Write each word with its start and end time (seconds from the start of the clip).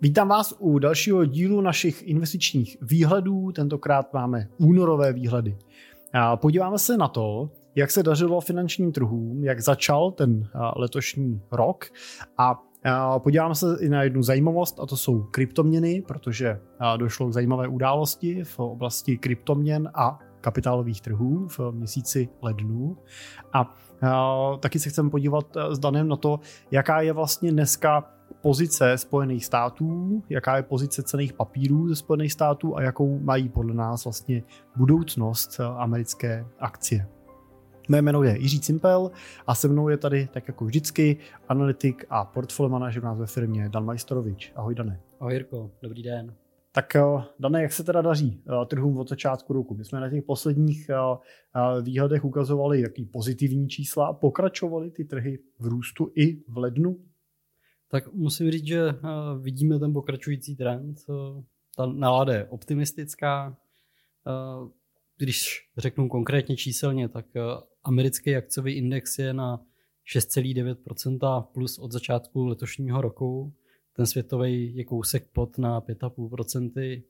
Vítám 0.00 0.28
vás 0.28 0.54
u 0.58 0.78
dalšího 0.78 1.24
dílu 1.24 1.60
našich 1.60 2.02
investičních 2.08 2.76
výhledů. 2.82 3.52
Tentokrát 3.52 4.14
máme 4.14 4.48
únorové 4.58 5.12
výhledy. 5.12 5.56
Podíváme 6.36 6.78
se 6.78 6.96
na 6.96 7.08
to, 7.08 7.50
jak 7.74 7.90
se 7.90 8.02
dařilo 8.02 8.40
finančním 8.40 8.92
trhům, 8.92 9.44
jak 9.44 9.60
začal 9.60 10.10
ten 10.10 10.48
letošní 10.76 11.40
rok 11.52 11.84
a 12.38 12.62
Podíváme 13.18 13.54
se 13.54 13.66
i 13.80 13.88
na 13.88 14.02
jednu 14.02 14.22
zajímavost, 14.22 14.80
a 14.80 14.86
to 14.86 14.96
jsou 14.96 15.22
kryptoměny, 15.22 16.02
protože 16.08 16.60
došlo 16.96 17.28
k 17.28 17.32
zajímavé 17.32 17.68
události 17.68 18.44
v 18.44 18.58
oblasti 18.58 19.18
kryptoměn 19.18 19.90
a 19.94 20.18
kapitálových 20.40 21.00
trhů 21.00 21.48
v 21.48 21.60
měsíci 21.70 22.28
lednu. 22.42 22.96
A 23.52 23.76
taky 24.60 24.78
se 24.78 24.88
chceme 24.90 25.10
podívat 25.10 25.56
s 25.70 25.78
Danem 25.78 26.08
na 26.08 26.16
to, 26.16 26.40
jaká 26.70 27.00
je 27.00 27.12
vlastně 27.12 27.52
dneska 27.52 28.17
pozice 28.42 28.98
Spojených 28.98 29.44
států, 29.44 30.22
jaká 30.28 30.56
je 30.56 30.62
pozice 30.62 31.02
cených 31.02 31.32
papírů 31.32 31.88
ze 31.88 31.96
Spojených 31.96 32.32
států 32.32 32.76
a 32.76 32.82
jakou 32.82 33.18
mají 33.18 33.48
podle 33.48 33.74
nás 33.74 34.04
vlastně 34.04 34.42
budoucnost 34.76 35.60
americké 35.60 36.46
akcie. 36.58 37.06
Mé 37.88 38.02
jméno 38.02 38.22
je 38.22 38.38
Jiří 38.38 38.60
Cimpel 38.60 39.10
a 39.46 39.54
se 39.54 39.68
mnou 39.68 39.88
je 39.88 39.96
tady, 39.96 40.28
tak 40.32 40.48
jako 40.48 40.64
vždycky, 40.64 41.16
analytik 41.48 42.04
a 42.10 42.24
portfolio 42.24 42.70
manažer 42.70 43.02
nás 43.02 43.18
ve 43.18 43.26
firmě 43.26 43.68
Dan 43.68 43.84
Majstorovič. 43.84 44.52
Ahoj 44.56 44.74
Dane. 44.74 45.00
Ahoj 45.20 45.32
Jirko, 45.32 45.70
dobrý 45.82 46.02
den. 46.02 46.34
Tak 46.72 46.96
eh, 46.96 47.02
Dane, 47.38 47.62
jak 47.62 47.72
se 47.72 47.84
teda 47.84 48.02
daří 48.02 48.42
eh, 48.46 48.66
trhům 48.66 48.98
od 48.98 49.08
začátku 49.08 49.52
roku? 49.52 49.74
My 49.74 49.84
jsme 49.84 50.00
na 50.00 50.10
těch 50.10 50.24
posledních 50.24 50.90
eh, 50.90 51.82
výhledech 51.82 52.24
ukazovali, 52.24 52.80
jaký 52.80 53.04
pozitivní 53.04 53.68
čísla 53.68 54.12
pokračovaly 54.12 54.90
ty 54.90 55.04
trhy 55.04 55.38
v 55.58 55.66
růstu 55.66 56.12
i 56.14 56.36
v 56.48 56.58
lednu? 56.58 56.96
Tak 57.90 58.12
musím 58.12 58.50
říct, 58.50 58.66
že 58.66 58.82
vidíme 59.40 59.78
ten 59.78 59.92
pokračující 59.92 60.56
trend. 60.56 60.98
Ta 61.76 61.86
nálada 61.86 62.34
je 62.34 62.44
optimistická. 62.44 63.56
Když 65.16 65.68
řeknu 65.78 66.08
konkrétně 66.08 66.56
číselně, 66.56 67.08
tak 67.08 67.26
americký 67.84 68.36
akciový 68.36 68.72
index 68.72 69.18
je 69.18 69.34
na 69.34 69.64
6,9% 70.16 71.42
plus 71.42 71.78
od 71.78 71.92
začátku 71.92 72.44
letošního 72.44 73.00
roku. 73.00 73.54
Ten 73.96 74.06
světový 74.06 74.76
je 74.76 74.84
kousek 74.84 75.30
pod 75.32 75.58
na 75.58 75.80
5,5%. 75.80 77.02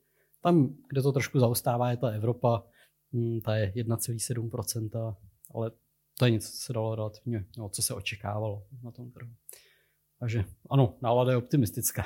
Tam, 0.43 0.75
kde 0.89 1.01
to 1.01 1.11
trošku 1.11 1.39
zaostává, 1.39 1.91
je 1.91 1.97
ta 1.97 2.09
Evropa, 2.09 2.63
hm, 3.13 3.39
ta 3.45 3.55
je 3.55 3.73
1,7%, 3.75 5.15
ale 5.53 5.71
to 6.19 6.25
je 6.25 6.31
něco, 6.31 6.51
co 6.51 6.57
se 6.57 6.73
dalo 6.73 6.95
relativně, 6.95 7.45
no, 7.57 7.69
co 7.69 7.81
se 7.81 7.93
očekávalo 7.93 8.63
na 8.83 8.91
tom 8.91 9.11
trhu. 9.11 9.31
Takže 10.19 10.45
ano, 10.69 10.95
nálada 11.01 11.31
je 11.31 11.37
optimistická. 11.37 12.03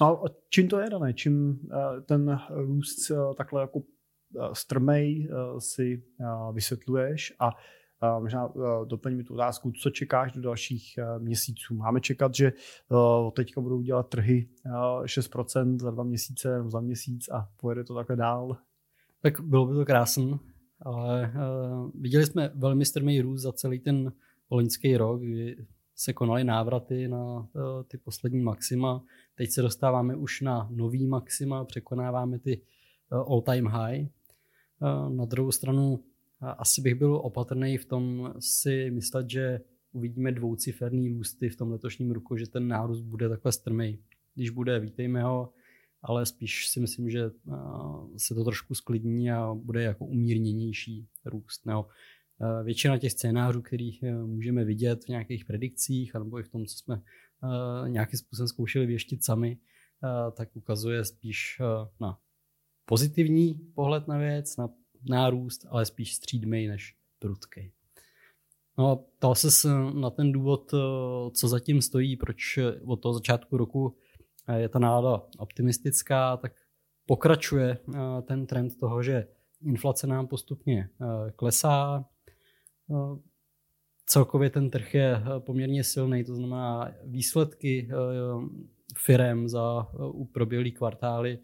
No 0.00 0.24
a 0.24 0.28
čím 0.48 0.68
to 0.68 0.78
je 0.78 0.90
dané? 0.90 1.14
Čím 1.14 1.58
eh, 1.72 2.00
ten 2.00 2.40
růst 2.50 3.10
eh, 3.10 3.14
takhle 3.36 3.60
jako 3.60 3.82
eh, 3.82 4.48
strmej 4.52 5.28
si 5.58 6.02
vysvětluješ 6.52 7.34
a 7.38 7.50
možná 8.20 8.52
doplním 8.84 9.24
tu 9.24 9.34
otázku, 9.34 9.72
co 9.72 9.90
čekáš 9.90 10.32
do 10.32 10.40
dalších 10.40 10.98
měsíců. 11.18 11.74
Máme 11.74 12.00
čekat, 12.00 12.34
že 12.34 12.52
teďka 13.36 13.60
budou 13.60 13.80
dělat 13.80 14.08
trhy 14.08 14.48
6% 15.04 15.78
za 15.78 15.90
dva 15.90 16.04
měsíce 16.04 16.56
nebo 16.56 16.70
za 16.70 16.80
měsíc 16.80 17.28
a 17.28 17.48
pojede 17.56 17.84
to 17.84 17.94
takhle 17.94 18.16
dál? 18.16 18.56
Tak 19.22 19.40
bylo 19.40 19.66
by 19.66 19.74
to 19.74 19.84
krásné, 19.84 20.38
ale 20.82 21.32
viděli 21.94 22.26
jsme 22.26 22.50
velmi 22.54 22.84
strmý 22.84 23.20
růst 23.20 23.42
za 23.42 23.52
celý 23.52 23.80
ten 23.80 24.12
loňský 24.50 24.96
rok, 24.96 25.20
kdy 25.20 25.56
se 26.00 26.12
konaly 26.12 26.44
návraty 26.44 27.08
na 27.08 27.48
eh, 27.56 27.60
ty 27.84 27.98
poslední 27.98 28.42
maxima. 28.42 29.04
Teď 29.34 29.50
se 29.50 29.62
dostáváme 29.62 30.16
už 30.16 30.40
na 30.40 30.68
nový 30.70 31.06
maxima, 31.06 31.64
překonáváme 31.64 32.38
ty 32.38 32.60
eh, 32.60 33.16
all-time 33.16 33.66
high. 33.66 34.00
Eh, 34.00 34.08
na 35.10 35.24
druhou 35.24 35.52
stranu 35.52 36.04
asi 36.40 36.80
bych 36.80 36.94
byl 36.94 37.14
opatrný 37.14 37.78
v 37.78 37.84
tom 37.84 38.34
si 38.38 38.90
myslet, 38.90 39.30
že 39.30 39.60
uvidíme 39.92 40.32
dvouciferný 40.32 41.08
růsty 41.08 41.48
v 41.48 41.56
tom 41.56 41.70
letošním 41.72 42.10
roku, 42.10 42.36
že 42.36 42.46
ten 42.46 42.68
nárůst 42.68 43.00
bude 43.00 43.28
takhle 43.28 43.52
strmý. 43.52 43.98
Když 44.34 44.50
bude, 44.50 44.80
vítejme 44.80 45.22
ho, 45.22 45.52
ale 46.02 46.26
spíš 46.26 46.68
si 46.68 46.80
myslím, 46.80 47.10
že 47.10 47.30
se 48.16 48.34
to 48.34 48.44
trošku 48.44 48.74
sklidní 48.74 49.30
a 49.30 49.54
bude 49.54 49.82
jako 49.82 50.04
umírněnější 50.06 51.08
růst. 51.24 51.66
Nebo 51.66 51.86
většina 52.62 52.98
těch 52.98 53.12
scénářů, 53.12 53.62
kterých 53.62 54.02
eh, 54.02 54.14
můžeme 54.14 54.64
vidět 54.64 55.04
v 55.04 55.08
nějakých 55.08 55.44
predikcích, 55.44 56.14
nebo 56.14 56.38
i 56.38 56.42
v 56.42 56.48
tom, 56.48 56.66
co 56.66 56.76
jsme 56.76 57.02
eh, 57.02 57.88
nějakým 57.88 58.18
způsobem 58.18 58.48
zkoušeli 58.48 58.86
věštit 58.86 59.24
sami, 59.24 59.58
tak 60.32 60.56
ukazuje 60.56 61.04
spíš 61.04 61.60
na 62.00 62.18
pozitivní 62.84 63.54
pohled 63.74 64.08
na 64.08 64.18
věc, 64.18 64.56
na 64.56 64.68
nárůst, 65.08 65.66
ale 65.68 65.86
spíš 65.86 66.14
střídmej 66.14 66.68
než 66.68 66.96
prudký. 67.18 67.72
No 68.78 68.90
a 68.90 68.96
ptal 68.96 69.34
se 69.34 69.68
na 69.94 70.10
ten 70.10 70.32
důvod, 70.32 70.74
co 71.32 71.48
zatím 71.48 71.82
stojí, 71.82 72.16
proč 72.16 72.58
od 72.84 72.96
toho 72.96 73.14
začátku 73.14 73.56
roku 73.56 73.96
je 74.56 74.68
ta 74.68 74.78
nálada 74.78 75.22
optimistická, 75.38 76.36
tak 76.36 76.52
pokračuje 77.06 77.78
ten 78.22 78.46
trend 78.46 78.78
toho, 78.78 79.02
že 79.02 79.26
inflace 79.62 80.06
nám 80.06 80.26
postupně 80.26 80.88
klesá, 81.36 82.04
celkově 84.10 84.50
ten 84.50 84.70
trh 84.70 84.94
je 84.94 85.16
eh, 85.16 85.40
poměrně 85.40 85.84
silný, 85.84 86.24
to 86.24 86.34
znamená 86.34 86.92
výsledky 87.04 87.88
eh, 87.90 87.94
firem 88.96 89.48
za 89.48 89.88
eh, 89.94 90.24
proběhlý 90.32 90.72
kvartály 90.72 91.38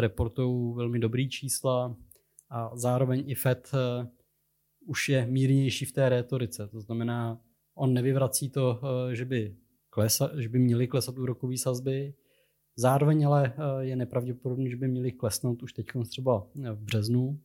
reportují 0.00 0.74
velmi 0.76 0.98
dobrý 0.98 1.28
čísla 1.28 1.96
a 2.50 2.76
zároveň 2.76 3.24
i 3.26 3.34
Fed 3.34 3.72
už 4.86 5.08
je 5.08 5.26
mírnější 5.26 5.84
v 5.84 5.92
té 5.92 6.08
rétorice. 6.08 6.68
To 6.68 6.80
znamená, 6.80 7.40
on 7.74 7.94
nevyvrací 7.94 8.50
to, 8.50 8.80
že 9.12 9.24
by, 9.24 9.56
klesa, 9.90 10.30
že 10.40 10.48
by 10.48 10.58
měly 10.58 10.86
klesat 10.86 11.18
úrokové 11.18 11.56
sazby, 11.56 12.14
zároveň 12.76 13.26
ale 13.26 13.52
je 13.80 13.96
nepravděpodobné, 13.96 14.70
že 14.70 14.76
by 14.76 14.88
měly 14.88 15.12
klesnout 15.12 15.62
už 15.62 15.72
teď 15.72 15.86
třeba 16.08 16.46
v 16.54 16.82
březnu, 16.82 17.40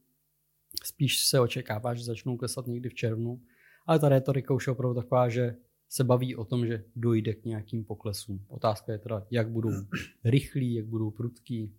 Spíš 0.84 1.26
se 1.26 1.40
očekává, 1.40 1.94
že 1.94 2.04
začnou 2.04 2.38
klesat 2.38 2.68
někdy 2.68 2.90
v 2.90 2.94
červnu, 2.94 3.42
ale 3.86 4.00
ta 4.00 4.10
retorika 4.10 4.54
už 4.54 4.68
je 4.68 4.72
opravdu 4.72 4.96
taková, 5.02 5.30
že 5.30 5.56
se 5.90 6.04
baví 6.04 6.36
o 6.36 6.46
tom, 6.46 6.68
že 6.68 6.84
dojde 6.96 7.34
k 7.34 7.46
nějakým 7.46 7.86
poklesům. 7.86 8.46
Otázka 8.48 8.92
je 8.92 8.98
teda, 9.00 9.26
jak 9.32 9.50
budou 9.50 9.72
rychlí, 10.24 10.74
jak 10.74 10.86
budou 10.86 11.12
prudký 11.12 11.74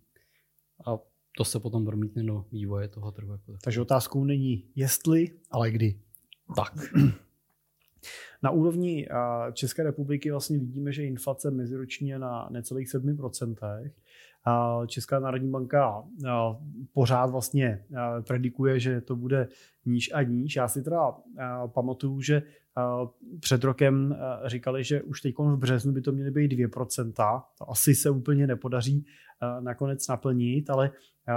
a 0.85 0.99
to 1.37 1.45
se 1.45 1.59
potom 1.59 1.85
promítne 1.85 2.23
do 2.23 2.45
vývoje 2.51 2.87
toho 2.87 3.11
trhu. 3.11 3.31
Jako 3.31 3.57
Takže 3.63 3.81
otázkou 3.81 4.23
není 4.23 4.63
jestli, 4.75 5.31
ale 5.51 5.71
kdy. 5.71 5.99
Tak. 6.55 6.73
Na 8.43 8.51
úrovni 8.51 9.07
České 9.53 9.83
republiky 9.83 10.31
vlastně 10.31 10.59
vidíme, 10.59 10.91
že 10.91 11.03
inflace 11.03 11.51
meziročně 11.51 12.13
je 12.13 12.19
na 12.19 12.49
necelých 12.51 12.87
7%. 12.87 13.91
Česká 14.87 15.19
národní 15.19 15.49
banka 15.49 16.03
pořád 16.93 17.25
vlastně 17.25 17.85
predikuje, 18.27 18.79
že 18.79 19.01
to 19.01 19.15
bude 19.15 19.47
níž 19.85 20.13
a 20.13 20.21
níž. 20.21 20.55
Já 20.55 20.67
si 20.67 20.83
teda 20.83 21.15
pamatuju, 21.67 22.21
že 22.21 22.43
před 23.39 23.63
rokem 23.63 24.17
říkali, 24.45 24.83
že 24.83 25.01
už 25.01 25.21
teď 25.21 25.35
v 25.37 25.57
březnu 25.57 25.93
by 25.93 26.01
to 26.01 26.11
měly 26.11 26.31
být 26.31 26.51
2%. 26.51 27.43
To 27.57 27.71
asi 27.71 27.95
se 27.95 28.09
úplně 28.09 28.47
nepodaří 28.47 29.05
nakonec 29.59 30.07
naplnit, 30.07 30.69
ale 30.69 30.91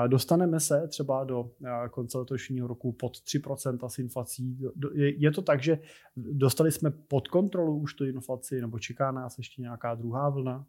dostaneme 0.07 0.61
se 0.61 0.89
třeba 0.89 1.25
do 1.25 1.51
konce 1.91 2.19
letošního 2.19 2.69
roku 2.69 2.93
pod 2.93 3.13
3% 3.13 3.89
s 3.89 3.99
inflací. 3.99 4.59
Je 4.97 5.31
to 5.31 5.43
tak, 5.43 5.63
že 5.63 5.79
dostali 6.17 6.73
jsme 6.73 6.91
pod 6.91 7.29
kontrolu 7.29 7.79
už 7.79 7.95
tu 7.95 8.05
inflaci, 8.05 8.61
nebo 8.61 8.79
čeká 8.79 9.13
nás 9.13 9.39
ještě 9.39 9.63
nějaká 9.63 9.95
druhá 9.95 10.29
vlna? 10.29 10.67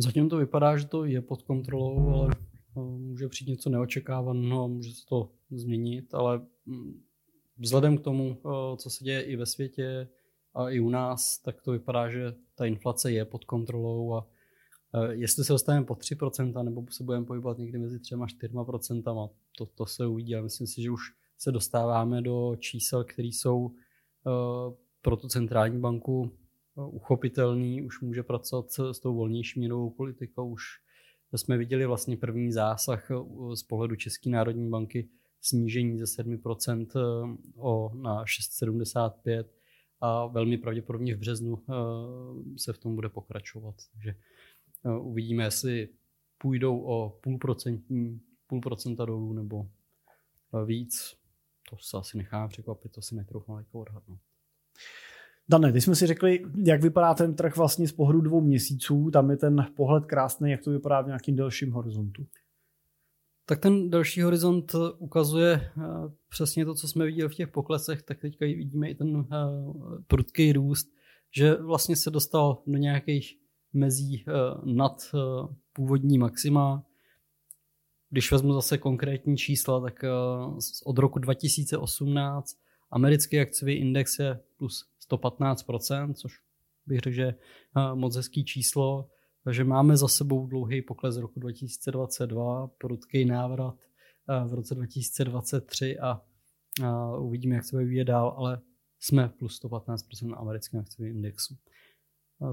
Zatím 0.00 0.28
to 0.28 0.36
vypadá, 0.36 0.76
že 0.76 0.86
to 0.86 1.04
je 1.04 1.22
pod 1.22 1.42
kontrolou, 1.42 2.08
ale 2.08 2.28
eh, 2.76 2.80
může 2.80 3.28
přijít 3.28 3.48
něco 3.48 3.70
neočekávaného, 3.70 4.68
může 4.68 4.92
se 4.92 5.06
to 5.08 5.30
změnit, 5.50 6.14
ale 6.14 6.46
mm, 6.66 7.02
vzhledem 7.58 7.98
k 7.98 8.00
tomu, 8.00 8.38
eh, 8.38 8.76
co 8.76 8.90
se 8.90 9.04
děje 9.04 9.22
i 9.22 9.36
ve 9.36 9.46
světě 9.46 10.08
a 10.54 10.70
i 10.70 10.80
u 10.80 10.90
nás, 10.90 11.38
tak 11.38 11.62
to 11.62 11.72
vypadá, 11.72 12.10
že 12.10 12.34
ta 12.54 12.66
inflace 12.66 13.12
je 13.12 13.24
pod 13.24 13.44
kontrolou 13.44 14.14
a 14.14 14.26
eh, 14.94 15.14
jestli 15.14 15.44
se 15.44 15.52
dostaneme 15.52 15.86
po 15.86 15.94
3% 15.94 16.62
nebo 16.62 16.84
se 16.90 17.04
budeme 17.04 17.26
pohybovat 17.26 17.58
někdy 17.58 17.78
mezi 17.78 18.00
3 18.00 18.14
a 18.14 18.18
4%, 18.18 19.30
to, 19.58 19.66
to 19.66 19.86
se 19.86 20.06
uvidí. 20.06 20.34
Ale 20.34 20.44
myslím 20.44 20.66
si, 20.66 20.82
že 20.82 20.90
už 20.90 21.00
se 21.38 21.52
dostáváme 21.52 22.22
do 22.22 22.56
čísel, 22.58 23.04
které 23.04 23.28
jsou 23.28 23.70
pro 25.02 25.16
tu 25.16 25.28
centrální 25.28 25.78
banku 25.78 26.32
uchopitelný, 26.86 27.82
už 27.82 28.00
může 28.00 28.22
pracovat 28.22 28.70
s 28.70 29.00
tou 29.00 29.14
volnější 29.14 29.58
měnovou 29.60 29.90
politikou. 29.90 30.50
Už 30.50 30.62
jsme 31.36 31.58
viděli 31.58 31.86
vlastně 31.86 32.16
první 32.16 32.52
zásah 32.52 33.10
eh, 33.10 33.16
z 33.56 33.62
pohledu 33.62 33.96
České 33.96 34.30
národní 34.30 34.70
banky 34.70 35.08
snížení 35.40 35.98
ze 35.98 36.22
7% 36.22 36.86
eh, 36.96 37.36
o, 37.56 37.90
na 37.94 38.24
6,75 38.24 39.44
a 40.00 40.26
velmi 40.26 40.58
pravděpodobně 40.58 41.16
v 41.16 41.18
březnu 41.18 41.62
eh, 41.68 41.72
se 42.58 42.72
v 42.72 42.78
tom 42.78 42.94
bude 42.94 43.08
pokračovat. 43.08 43.74
Takže 43.92 44.14
uvidíme, 45.00 45.44
jestli 45.44 45.88
půjdou 46.38 46.80
o 46.80 47.18
půl, 47.22 47.38
procentní, 47.38 48.20
půl 48.46 48.60
procenta 48.60 49.04
dolů 49.04 49.32
nebo 49.32 49.68
víc. 50.66 51.16
To 51.70 51.76
se 51.80 51.96
asi 51.96 52.18
nechá 52.18 52.48
překvapit, 52.48 52.92
to 52.92 53.02
si 53.02 53.14
netroufám 53.14 53.58
jako 53.58 53.80
odhadnout. 53.80 54.20
Dane, 55.50 55.72
ty 55.72 55.80
jsme 55.80 55.94
si 55.94 56.06
řekli, 56.06 56.44
jak 56.64 56.82
vypadá 56.82 57.14
ten 57.14 57.34
trh 57.34 57.56
vlastně 57.56 57.88
z 57.88 57.92
pohledu 57.92 58.20
dvou 58.20 58.40
měsíců. 58.40 59.10
Tam 59.10 59.30
je 59.30 59.36
ten 59.36 59.66
pohled 59.76 60.04
krásný, 60.06 60.50
jak 60.50 60.62
to 60.62 60.70
vypadá 60.70 61.00
v 61.00 61.06
nějakým 61.06 61.36
delším 61.36 61.72
horizontu. 61.72 62.26
Tak 63.46 63.60
ten 63.60 63.90
další 63.90 64.22
horizont 64.22 64.74
ukazuje 64.98 65.52
eh, 65.52 65.82
přesně 66.28 66.64
to, 66.64 66.74
co 66.74 66.88
jsme 66.88 67.04
viděli 67.04 67.28
v 67.28 67.34
těch 67.34 67.48
poklesech, 67.48 68.02
tak 68.02 68.18
teďka 68.18 68.46
vidíme 68.46 68.90
i 68.90 68.94
ten 68.94 69.26
eh, 69.32 69.36
prudký 70.06 70.52
růst, 70.52 70.88
že 71.30 71.54
vlastně 71.54 71.96
se 71.96 72.10
dostal 72.10 72.62
do 72.66 72.78
nějakých 72.78 73.38
mezí 73.72 74.24
eh, 74.28 74.32
nad 74.64 75.14
původní 75.72 76.18
maxima. 76.18 76.84
Když 78.10 78.32
vezmu 78.32 78.52
zase 78.52 78.78
konkrétní 78.78 79.36
čísla, 79.36 79.80
tak 79.80 80.04
od 80.84 80.98
roku 80.98 81.18
2018 81.18 82.58
americký 82.90 83.40
akciový 83.40 83.74
index 83.74 84.18
je 84.18 84.40
plus 84.56 84.84
115%, 85.10 86.14
což 86.14 86.40
bych 86.86 86.98
řekl, 86.98 87.14
že 87.14 87.34
moc 87.94 88.16
hezký 88.16 88.44
číslo. 88.44 89.08
Takže 89.44 89.64
máme 89.64 89.96
za 89.96 90.08
sebou 90.08 90.46
dlouhý 90.46 90.82
pokles 90.82 91.14
z 91.14 91.18
roku 91.18 91.40
2022, 91.40 92.66
prudký 92.66 93.24
návrat 93.24 93.76
v 94.46 94.54
roce 94.54 94.74
2023 94.74 95.98
a, 95.98 96.22
a 96.84 97.16
uvidíme, 97.16 97.54
jak 97.54 97.64
se 97.64 97.76
bude 97.76 97.84
vyvíjet 97.84 98.04
dál, 98.04 98.34
ale 98.36 98.60
jsme 99.00 99.28
plus 99.28 99.62
115% 99.62 100.28
na 100.28 100.36
americkém 100.36 100.80
akciovém 100.80 101.16
indexu. 101.16 101.56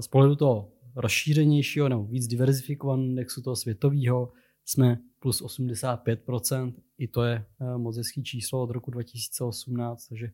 Z 0.00 0.08
pohledu 0.08 0.36
toho 0.36 0.72
rozšířenějšího 0.96 1.88
nebo 1.88 2.04
víc 2.04 2.26
diverzifikovaného 2.26 3.08
indexu 3.08 3.42
toho 3.42 3.56
světového 3.56 4.32
jsme 4.64 4.98
plus 5.18 5.42
85%, 5.42 6.74
i 6.98 7.08
to 7.08 7.22
je 7.24 7.44
moc 7.76 7.96
hezký 7.96 8.24
číslo 8.24 8.62
od 8.62 8.70
roku 8.70 8.90
2018, 8.90 10.06
takže 10.06 10.30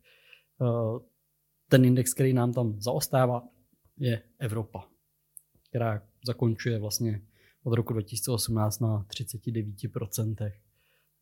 ten 1.72 1.84
index, 1.84 2.14
který 2.14 2.32
nám 2.32 2.52
tam 2.52 2.80
zaostává, 2.80 3.48
je 3.96 4.22
Evropa, 4.38 4.88
která 5.68 6.02
zakončuje 6.26 6.78
vlastně 6.78 7.22
od 7.64 7.74
roku 7.74 7.92
2018 7.92 8.80
na 8.80 9.04
39%. 9.04 10.52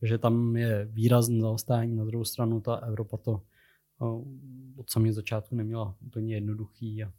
Takže 0.00 0.18
tam 0.18 0.56
je 0.56 0.84
výrazné 0.84 1.40
zaostání. 1.40 1.96
Na 1.96 2.04
druhou 2.04 2.24
stranu 2.24 2.60
ta 2.60 2.74
Evropa 2.74 3.16
to 3.16 3.42
od 4.76 4.90
samého 4.90 5.12
začátku 5.12 5.56
neměla 5.56 5.96
úplně 6.06 6.34
jednoduchý 6.34 7.04
a 7.04 7.12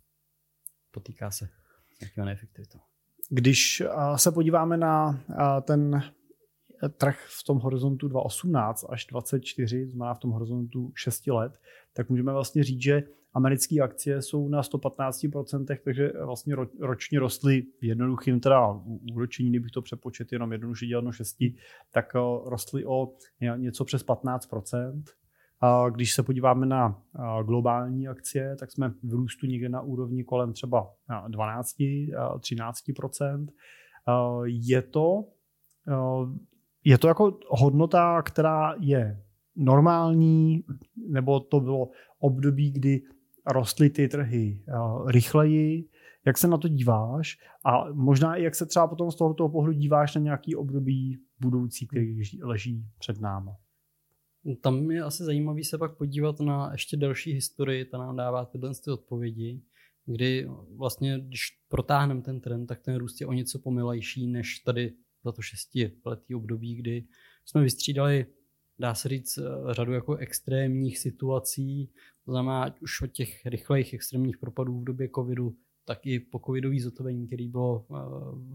potýká 0.92 1.32
se 1.32 1.50
s 1.94 2.00
nějakou 2.00 2.22
neefektivitou. 2.26 2.80
Když 3.30 3.84
se 4.16 4.32
podíváme 4.32 4.78
na 4.78 5.24
ten 5.62 6.04
trh 6.98 7.28
v 7.40 7.44
tom 7.44 7.60
horizontu 7.60 8.08
2018 8.08 8.86
až 8.90 9.06
2024, 9.06 9.86
to 9.86 9.92
znamená 9.92 10.14
v 10.14 10.20
tom 10.20 10.32
horizontu 10.32 10.92
6 10.96 11.28
let, 11.28 11.60
tak 11.94 12.10
můžeme 12.10 12.32
vlastně 12.32 12.64
říct, 12.64 12.82
že 12.82 13.04
americké 13.34 13.80
akcie 13.80 14.22
jsou 14.22 14.48
na 14.48 14.62
115%, 14.62 15.78
takže 15.84 16.12
vlastně 16.26 16.56
ročně 16.80 17.20
rostly 17.20 17.64
jednoduchým 17.82 18.40
teda 18.40 18.82
úročení, 19.14 19.50
kdybych 19.50 19.72
to 19.72 19.82
přepočet 19.82 20.32
jenom 20.32 20.52
jednoduše 20.52 20.86
děleno 20.86 21.12
6, 21.12 21.38
tak 21.92 22.16
eh, 22.16 22.20
rostly 22.46 22.86
o 22.86 23.14
něco 23.58 23.86
přes 23.86 24.06
15%. 24.06 25.04
A 25.64 25.90
když 25.90 26.14
se 26.14 26.24
podíváme 26.24 26.66
na 26.66 27.02
eh, 27.16 27.20
globální 27.44 28.08
akcie, 28.08 28.56
tak 28.60 28.72
jsme 28.72 28.94
v 29.04 29.14
růstu 29.14 29.46
někde 29.46 29.70
na 29.70 29.82
úrovni 29.82 30.24
kolem 30.24 30.54
třeba 30.54 30.94
12-13%. 31.28 33.48
Eh, 33.48 33.52
je 34.46 34.82
to, 34.82 35.26
je 36.84 36.98
to 36.98 37.08
jako 37.08 37.40
hodnota, 37.48 38.22
která 38.22 38.76
je 38.80 39.24
normální, 39.56 40.64
nebo 41.10 41.40
to 41.40 41.60
bylo 41.60 41.90
období, 42.20 42.72
kdy 42.72 43.02
rostly 43.46 43.90
ty 43.90 44.08
trhy 44.08 44.64
eh, 44.68 44.74
rychleji, 45.12 45.90
jak 46.26 46.38
se 46.38 46.48
na 46.48 46.58
to 46.58 46.68
díváš 46.68 47.38
a 47.66 47.94
možná 47.94 48.36
i 48.36 48.44
jak 48.44 48.56
se 48.56 48.66
třeba 48.66 48.88
potom 48.88 49.12
z 49.12 49.16
tohoto 49.16 49.50
pohledu 49.50 49.80
díváš 49.80 50.16
na 50.16 50.22
nějaký 50.22 50.56
období 50.56 51.20
budoucí, 51.40 51.88
který 51.88 52.22
leží 52.42 52.86
před 53.00 53.22
námi. 53.22 53.52
Tam 54.62 54.92
je 54.92 55.04
asi 55.04 55.24
zajímavý 55.24 55.64
se 55.64 55.78
pak 55.78 55.98
podívat 55.98 56.40
na 56.40 56.72
ještě 56.72 56.98
další 56.98 57.34
historii, 57.34 57.86
ta 57.86 57.98
nám 57.98 58.16
dává 58.16 58.46
tyhle 58.46 58.72
ty 58.84 58.92
odpovědi, 58.92 59.62
kdy 60.06 60.48
vlastně, 60.76 61.20
když 61.20 61.42
protáhneme 61.70 62.22
ten 62.22 62.40
trend, 62.40 62.68
tak 62.68 62.82
ten 62.82 62.96
růst 62.96 63.22
je 63.22 63.28
o 63.28 63.34
něco 63.34 63.60
pomalejší 63.60 64.28
než 64.28 64.60
tady 64.60 64.94
za 65.24 65.32
to 65.32 65.42
šestiletý 65.42 66.36
období, 66.36 66.76
kdy 66.76 67.06
jsme 67.46 67.62
vystřídali 67.62 68.26
dá 68.82 68.96
se 68.96 69.10
říct, 69.10 69.38
eh, 69.38 69.74
řadu 69.74 69.94
jako 69.94 70.16
extrémních 70.16 70.98
situací, 71.00 71.90
to 72.26 72.32
znamená 72.32 72.64
ať 72.64 72.82
už 72.82 73.02
od 73.02 73.08
těch 73.08 73.46
rychlejch 73.46 73.94
extrémních 73.94 74.38
propadů 74.38 74.80
v 74.80 74.84
době 74.84 75.10
covidu, 75.16 75.56
tak 75.86 76.06
i 76.06 76.20
po 76.20 76.40
covidový 76.40 76.80
zotovení, 76.80 77.28
který 77.28 77.48
bylo 77.48 77.86
uh, 77.88 78.00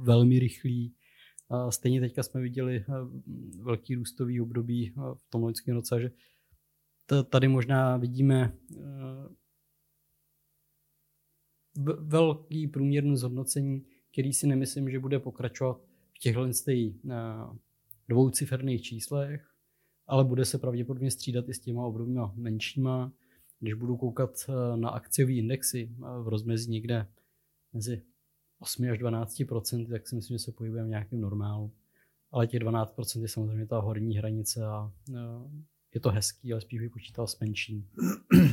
velmi 0.04 0.38
rychlý. 0.38 0.94
Uh, 1.48 1.68
stejně 1.70 2.00
teďka 2.00 2.22
jsme 2.22 2.40
viděli 2.40 2.84
velký 3.62 3.94
růstový 3.94 4.40
období 4.40 4.94
v 4.96 5.30
tom 5.30 5.42
loňském 5.42 5.74
roce, 5.74 6.00
že 6.00 6.10
tady 7.30 7.48
možná 7.48 7.96
vidíme 7.96 8.52
velký 11.98 12.68
průměrný 12.68 13.16
zhodnocení, 13.16 13.86
který 14.12 14.32
si 14.32 14.46
nemyslím, 14.46 14.90
že 14.90 14.98
bude 14.98 15.18
pokračovat 15.18 15.80
v 16.14 16.18
těchto 16.18 16.48
dvouciferných 18.08 18.82
číslech, 18.82 19.55
ale 20.06 20.24
bude 20.24 20.44
se 20.44 20.58
pravděpodobně 20.58 21.10
střídat 21.10 21.48
i 21.48 21.54
s 21.54 21.60
těma 21.60 21.86
obdobíma 21.86 22.32
menšíma. 22.36 23.12
Když 23.60 23.74
budu 23.74 23.96
koukat 23.96 24.30
eh, 24.48 24.76
na 24.76 24.88
akciové 24.88 25.32
indexy 25.32 25.90
eh, 25.92 26.22
v 26.22 26.28
rozmezí 26.28 26.70
někde 26.70 27.06
mezi 27.72 28.02
8 28.58 28.90
až 28.90 28.98
12% 28.98 29.90
tak 29.90 30.08
si 30.08 30.16
myslím, 30.16 30.38
že 30.38 30.44
se 30.44 30.52
pohybujeme 30.52 30.86
v 30.86 30.90
nějakém 30.90 31.20
normálu. 31.20 31.72
Ale 32.32 32.46
těch 32.46 32.60
12% 32.60 33.22
je 33.22 33.28
samozřejmě 33.28 33.66
ta 33.66 33.78
horní 33.78 34.16
hranice 34.16 34.66
a 34.66 34.92
eh, 35.14 35.14
je 35.94 36.00
to 36.00 36.10
hezký, 36.10 36.52
ale 36.52 36.60
spíš 36.60 36.80
bych 36.80 36.90
počítal 36.90 37.26
s 37.26 37.40
menším 37.40 37.88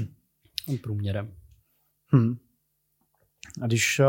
průměrem. 0.83 1.35
Hmm. 2.07 2.37
A 3.61 3.67
když 3.67 4.01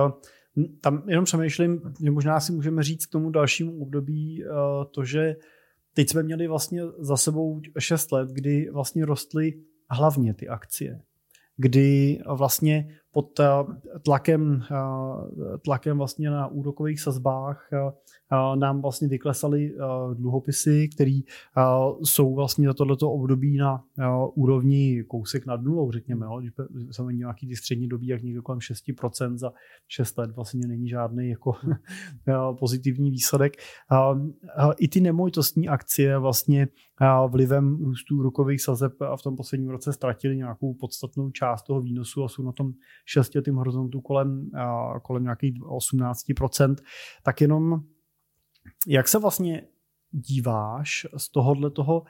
tam 0.80 1.08
jenom 1.08 1.24
přemýšlím, 1.24 1.94
že 2.02 2.10
možná 2.10 2.40
si 2.40 2.52
můžeme 2.52 2.82
říct 2.82 3.06
k 3.06 3.10
tomu 3.10 3.30
dalšímu 3.30 3.82
období 3.82 4.44
to, 4.90 5.04
že 5.04 5.36
teď 5.94 6.10
jsme 6.10 6.22
měli 6.22 6.46
vlastně 6.46 6.82
za 6.98 7.16
sebou 7.16 7.60
6 7.78 8.12
let, 8.12 8.28
kdy 8.32 8.70
vlastně 8.70 9.04
rostly 9.04 9.54
hlavně 9.90 10.34
ty 10.34 10.48
akcie, 10.48 11.02
kdy 11.56 12.18
vlastně 12.26 12.98
pod 13.14 13.40
eh, 13.40 13.46
tlakem, 14.04 14.62
eh, 14.70 15.58
tlakem 15.58 15.98
vlastně 15.98 16.30
na 16.30 16.46
úrokových 16.46 17.00
sazbách 17.00 17.68
eh, 17.72 17.92
nám 18.56 18.82
vlastně 18.82 19.08
vyklesaly 19.08 19.74
dluhopisy, 20.14 20.88
které 20.94 21.20
jsou 22.02 22.34
vlastně 22.34 22.66
za 22.68 22.74
tohleto 22.74 23.10
období 23.10 23.56
na 23.56 23.84
úrovni 24.34 25.04
kousek 25.08 25.46
nad 25.46 25.62
nulou, 25.62 25.90
řekněme. 25.90 26.26
Když 26.40 26.96
jsme 26.96 27.12
nějaký 27.12 27.48
ty 27.48 27.56
střední 27.56 27.88
dobí, 27.88 28.06
jak 28.06 28.22
někdo 28.22 28.42
kolem 28.42 28.58
6% 28.58 29.36
za 29.36 29.52
6 29.88 30.18
let 30.18 30.30
vlastně 30.30 30.66
není 30.66 30.88
žádný 30.88 31.28
jako 31.28 31.52
pozitivní 32.58 33.10
výsledek. 33.10 33.56
I 34.78 34.88
ty 34.88 35.00
nemovitostní 35.00 35.68
akcie 35.68 36.18
vlastně 36.18 36.68
vlivem 37.28 37.84
růstu 37.84 38.18
úrokových 38.18 38.62
sazeb 38.62 38.92
v 39.16 39.22
tom 39.22 39.36
posledním 39.36 39.70
roce 39.70 39.92
ztratili 39.92 40.36
nějakou 40.36 40.74
podstatnou 40.74 41.30
část 41.30 41.62
toho 41.62 41.80
výnosu 41.80 42.24
a 42.24 42.28
jsou 42.28 42.42
na 42.42 42.52
tom 42.52 42.72
šestiletým 43.04 43.56
horizontu 43.56 44.00
kolem, 44.00 44.50
kolem 45.02 45.22
nějakých 45.22 45.60
18%, 45.60 46.76
tak 47.22 47.40
jenom 47.40 47.80
jak 48.86 49.08
se 49.08 49.18
vlastně 49.18 49.62
díváš 50.10 51.06
z 51.16 51.30
tohohle 51.30 51.70
toho 51.70 52.02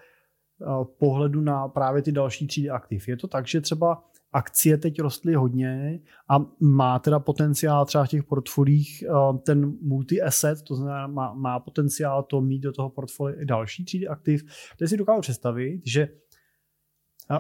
pohledu 0.98 1.40
na 1.40 1.68
právě 1.68 2.02
ty 2.02 2.12
další 2.12 2.46
třídy 2.46 2.70
aktiv? 2.70 3.08
Je 3.08 3.16
to 3.16 3.28
tak, 3.28 3.46
že 3.46 3.60
třeba 3.60 4.04
akcie 4.32 4.78
teď 4.78 5.00
rostly 5.00 5.34
hodně 5.34 6.00
a 6.30 6.36
má 6.60 6.98
teda 6.98 7.18
potenciál 7.18 7.84
třeba 7.84 8.04
v 8.04 8.08
těch 8.08 8.24
portfolích 8.24 9.04
ten 9.46 9.72
multi-asset, 9.82 10.62
to 10.62 10.74
znamená 10.74 11.06
má, 11.06 11.34
má 11.34 11.60
potenciál 11.60 12.22
to 12.22 12.40
mít 12.40 12.58
do 12.58 12.72
toho 12.72 12.90
portfolia 12.90 13.44
další 13.44 13.84
třídy 13.84 14.08
aktiv. 14.08 14.44
To 14.78 14.86
si 14.86 14.96
dokážu 14.96 15.20
představit, 15.20 15.82
že 15.86 16.08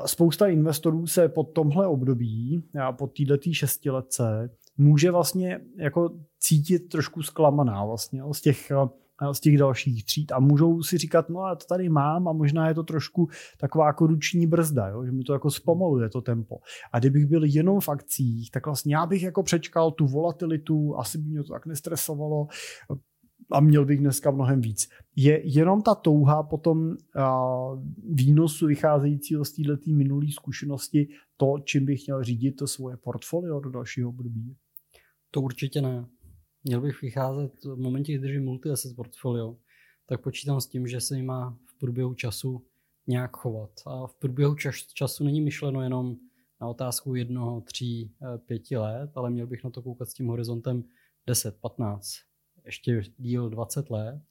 Spousta 0.06 0.46
investorů 0.46 1.06
se 1.06 1.28
pod 1.28 1.44
tomhle 1.44 1.86
období, 1.86 2.62
pod 2.98 3.12
této 3.12 3.52
šestiletce, 3.52 4.50
může 4.78 5.10
vlastně 5.10 5.60
jako 5.76 6.10
cítit 6.38 6.78
trošku 6.78 7.22
zklamaná 7.22 7.84
vlastně 7.84 8.22
z 8.32 8.40
těch 8.40 8.72
z 9.32 9.40
těch 9.40 9.58
dalších 9.58 10.04
tříd 10.04 10.32
a 10.32 10.40
můžou 10.40 10.82
si 10.82 10.98
říkat, 10.98 11.28
no 11.28 11.48
já 11.48 11.54
to 11.54 11.66
tady 11.66 11.88
mám 11.88 12.28
a 12.28 12.32
možná 12.32 12.68
je 12.68 12.74
to 12.74 12.82
trošku 12.82 13.28
taková 13.58 13.86
jako 13.86 14.06
ruční 14.06 14.46
brzda, 14.46 14.88
jo? 14.88 15.04
že 15.04 15.12
mi 15.12 15.24
to 15.24 15.32
jako 15.32 15.50
zpomaluje 15.50 16.08
to 16.08 16.20
tempo. 16.20 16.58
A 16.92 16.98
kdybych 16.98 17.26
byl 17.26 17.44
jenom 17.44 17.80
v 17.80 17.88
akcích, 17.88 18.50
tak 18.50 18.66
vlastně 18.66 18.94
já 18.94 19.06
bych 19.06 19.22
jako 19.22 19.42
přečkal 19.42 19.90
tu 19.90 20.06
volatilitu, 20.06 20.98
asi 20.98 21.18
by 21.18 21.30
mě 21.30 21.42
to 21.42 21.52
tak 21.52 21.66
nestresovalo. 21.66 22.46
A 23.52 23.60
měl 23.60 23.84
bych 23.84 24.00
dneska 24.00 24.30
mnohem 24.30 24.60
víc. 24.60 24.88
Je 25.16 25.40
jenom 25.44 25.82
ta 25.82 25.94
touha 25.94 26.42
potom 26.42 26.96
výnosu 28.10 28.66
vycházejícího 28.66 29.44
z 29.44 29.52
této 29.52 29.90
minulé 29.90 30.26
zkušenosti 30.30 31.08
to, 31.36 31.54
čím 31.64 31.84
bych 31.84 32.06
měl 32.06 32.24
řídit 32.24 32.52
to 32.52 32.66
svoje 32.66 32.96
portfolio 32.96 33.60
do 33.60 33.70
dalšího 33.70 34.08
období? 34.08 34.56
To 35.30 35.40
určitě 35.40 35.82
ne. 35.82 36.06
Měl 36.64 36.80
bych 36.80 37.02
vycházet 37.02 37.64
v 37.64 37.76
momentě, 37.76 38.12
kdy 38.12 38.22
držím 38.22 38.44
multi-asset 38.44 38.96
portfolio, 38.96 39.56
tak 40.06 40.22
počítám 40.22 40.60
s 40.60 40.66
tím, 40.66 40.86
že 40.86 41.00
se 41.00 41.16
jim 41.16 41.26
má 41.26 41.58
v 41.66 41.78
průběhu 41.78 42.14
času 42.14 42.62
nějak 43.06 43.36
chovat. 43.36 43.70
A 43.86 44.06
v 44.06 44.14
průběhu 44.14 44.54
čas, 44.54 44.74
času 44.74 45.24
není 45.24 45.40
myšleno 45.40 45.82
jenom 45.82 46.16
na 46.60 46.68
otázku 46.68 47.14
jednoho, 47.14 47.60
tří, 47.60 48.12
eh, 48.22 48.38
pěti 48.38 48.76
let, 48.76 49.10
ale 49.14 49.30
měl 49.30 49.46
bych 49.46 49.64
na 49.64 49.70
to 49.70 49.82
koukat 49.82 50.08
s 50.08 50.14
tím 50.14 50.26
horizontem 50.26 50.84
10, 51.26 51.60
15, 51.60 52.14
ještě 52.64 53.02
díl 53.18 53.50
20 53.50 53.90
let. 53.90 54.22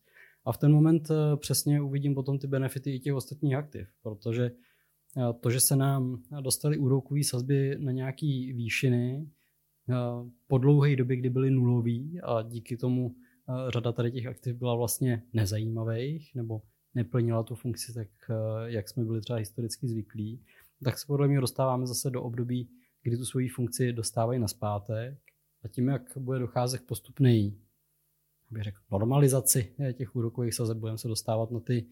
A 0.45 0.51
v 0.51 0.57
ten 0.57 0.71
moment 0.71 1.11
eh, 1.11 1.37
přesně 1.37 1.81
uvidím 1.81 2.15
potom 2.15 2.39
ty 2.39 2.47
benefity 2.47 2.95
i 2.95 2.99
těch 2.99 3.13
ostatních 3.13 3.55
aktiv, 3.55 3.87
protože 4.01 4.51
eh, 5.17 5.33
to, 5.39 5.49
že 5.49 5.59
se 5.59 5.75
nám 5.75 6.23
dostali 6.41 6.77
úrokové 6.77 7.23
sazby 7.23 7.75
na 7.79 7.91
nějaký 7.91 8.53
výšiny 8.53 9.27
po 10.47 10.57
dlouhé 10.57 10.95
době, 10.95 11.17
kdy 11.17 11.29
byly 11.29 11.51
nulový 11.51 12.21
a 12.21 12.41
díky 12.41 12.77
tomu 12.77 13.15
řada 13.69 13.91
tady 13.91 14.11
těch 14.11 14.25
aktiv 14.25 14.55
byla 14.55 14.75
vlastně 14.75 15.23
nezajímavých 15.33 16.35
nebo 16.35 16.61
neplnila 16.95 17.43
tu 17.43 17.55
funkci 17.55 17.93
tak, 17.93 18.07
jak 18.65 18.89
jsme 18.89 19.05
byli 19.05 19.21
třeba 19.21 19.39
historicky 19.39 19.87
zvyklí, 19.87 20.41
tak 20.83 20.97
se 20.97 21.07
podle 21.07 21.27
mě 21.27 21.41
dostáváme 21.41 21.87
zase 21.87 22.09
do 22.09 22.23
období, 22.23 22.69
kdy 23.03 23.17
tu 23.17 23.25
svoji 23.25 23.49
funkci 23.49 23.93
dostávají 23.93 24.39
na 24.39 24.47
zpátek 24.47 25.19
a 25.63 25.67
tím, 25.67 25.87
jak 25.87 26.17
bude 26.17 26.39
docházet 26.39 26.81
k 26.81 26.85
postupné 26.85 27.51
bych 28.53 28.63
řekl, 28.63 28.77
normalizaci 28.91 29.75
těch 29.93 30.15
úrokových 30.15 30.53
sazeb, 30.53 30.77
budeme 30.77 30.97
se 30.97 31.07
dostávat 31.07 31.51
na 31.51 31.59
ty, 31.59 31.85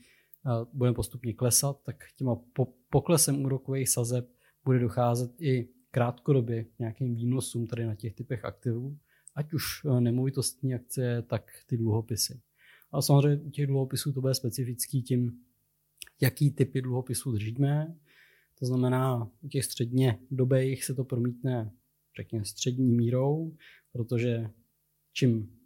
budeme 0.73 0.95
postupně 0.95 1.33
klesat, 1.33 1.81
tak 1.83 1.95
těma 2.17 2.35
po, 2.35 2.67
poklesem 2.89 3.45
úrokových 3.45 3.89
sazeb 3.89 4.29
bude 4.65 4.79
docházet 4.79 5.41
i 5.41 5.69
krátkodobě 5.91 6.63
k 6.63 6.79
nějakým 6.79 7.15
výnosům 7.15 7.67
tady 7.67 7.85
na 7.85 7.95
těch 7.95 8.13
typech 8.13 8.45
aktivů, 8.45 8.97
ať 9.35 9.53
už 9.53 9.85
e, 9.85 10.01
nemovitostní 10.01 10.73
akcie, 10.73 11.21
tak 11.21 11.51
ty 11.65 11.77
dluhopisy. 11.77 12.41
A 12.91 13.01
samozřejmě 13.01 13.43
u 13.43 13.49
těch 13.49 13.67
dluhopisů 13.67 14.13
to 14.13 14.21
bude 14.21 14.33
specifický 14.33 15.01
tím, 15.01 15.39
jaký 16.21 16.51
typy 16.51 16.81
dluhopisů 16.81 17.31
držíme, 17.31 17.95
to 18.59 18.65
znamená, 18.65 19.31
u 19.41 19.47
těch 19.47 19.65
středně 19.65 20.19
dobejch 20.31 20.83
se 20.83 20.93
to 20.93 21.03
promítne, 21.03 21.71
řekněme, 22.17 22.45
střední 22.45 22.93
mírou, 22.93 23.55
protože 23.91 24.49
čím 25.13 25.60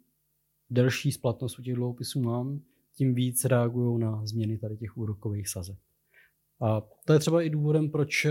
delší 0.70 1.12
splatnost 1.12 1.58
u 1.58 1.62
těch 1.62 1.74
dluhopisů 1.74 2.22
mám, 2.22 2.60
tím 2.94 3.14
víc 3.14 3.44
reagují 3.44 4.00
na 4.00 4.26
změny 4.26 4.58
tady 4.58 4.76
těch 4.76 4.96
úrokových 4.96 5.48
sazeb. 5.48 5.76
A 6.60 6.82
to 7.04 7.12
je 7.12 7.18
třeba 7.18 7.42
i 7.42 7.50
důvodem, 7.50 7.90
proč 7.90 8.26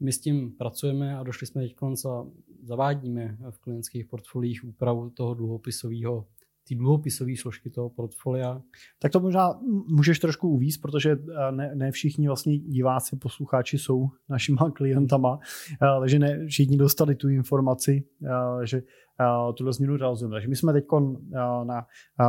my 0.00 0.12
s 0.12 0.20
tím 0.20 0.52
pracujeme 0.52 1.18
a 1.18 1.22
došli 1.22 1.46
jsme 1.46 1.62
teď 1.62 1.76
a 2.08 2.26
zavádíme 2.62 3.38
v 3.50 3.58
klientských 3.58 4.06
portfoliích 4.06 4.64
úpravu 4.64 5.10
toho 5.10 5.34
dluhopisového 5.34 6.26
ty 6.68 6.74
dluhopisové 6.74 7.36
složky 7.36 7.70
toho 7.70 7.90
portfolia. 7.90 8.62
Tak 9.02 9.12
to 9.12 9.20
možná 9.20 9.60
můžeš 9.88 10.18
trošku 10.18 10.48
uvíct, 10.48 10.80
protože 10.80 11.10
eh, 11.10 11.52
ne, 11.52 11.74
ne 11.74 11.90
všichni 11.90 12.26
vlastně 12.26 12.58
diváci, 12.58 13.16
posluchači 13.16 13.78
jsou 13.78 14.08
našima 14.28 14.70
klientama, 14.74 15.38
eh, 15.82 16.00
takže 16.00 16.18
ne 16.18 16.46
všichni 16.46 16.76
dostali 16.76 17.14
tu 17.14 17.28
informaci, 17.28 18.04
eh, 18.24 18.66
že 18.66 18.82
tuhle 19.56 19.72
změnu 19.72 19.96
realizujeme. 19.96 20.34
Takže 20.34 20.48
my 20.48 20.56
jsme 20.56 20.72
teď 20.72 20.84
na, 21.64 21.86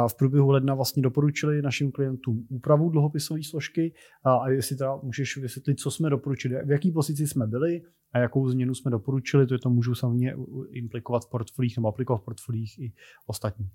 v 0.07 0.17
průběhu 0.17 0.49
ledna 0.49 0.75
vlastně 0.75 1.01
doporučili 1.01 1.61
našim 1.61 1.91
klientům 1.91 2.47
úpravu 2.49 2.89
dluhopisové 2.89 3.39
složky 3.43 3.93
a 4.23 4.49
jestli 4.49 4.75
teda 4.75 4.95
můžeš 5.03 5.37
vysvětlit, 5.37 5.79
co 5.79 5.91
jsme 5.91 6.09
doporučili, 6.09 6.55
v 6.65 6.71
jaký 6.71 6.91
pozici 6.91 7.27
jsme 7.27 7.47
byli 7.47 7.81
a 8.13 8.19
jakou 8.19 8.49
změnu 8.49 8.75
jsme 8.75 8.91
doporučili, 8.91 9.47
to 9.47 9.53
je 9.53 9.59
to 9.59 9.69
můžu 9.69 9.95
samozřejmě 9.95 10.35
implikovat 10.69 11.25
v 11.25 11.29
portfolích 11.29 11.77
nebo 11.77 11.87
aplikovat 11.87 12.17
v 12.17 12.25
portfolích 12.25 12.79
i 12.79 12.93
ostatní 13.27 13.69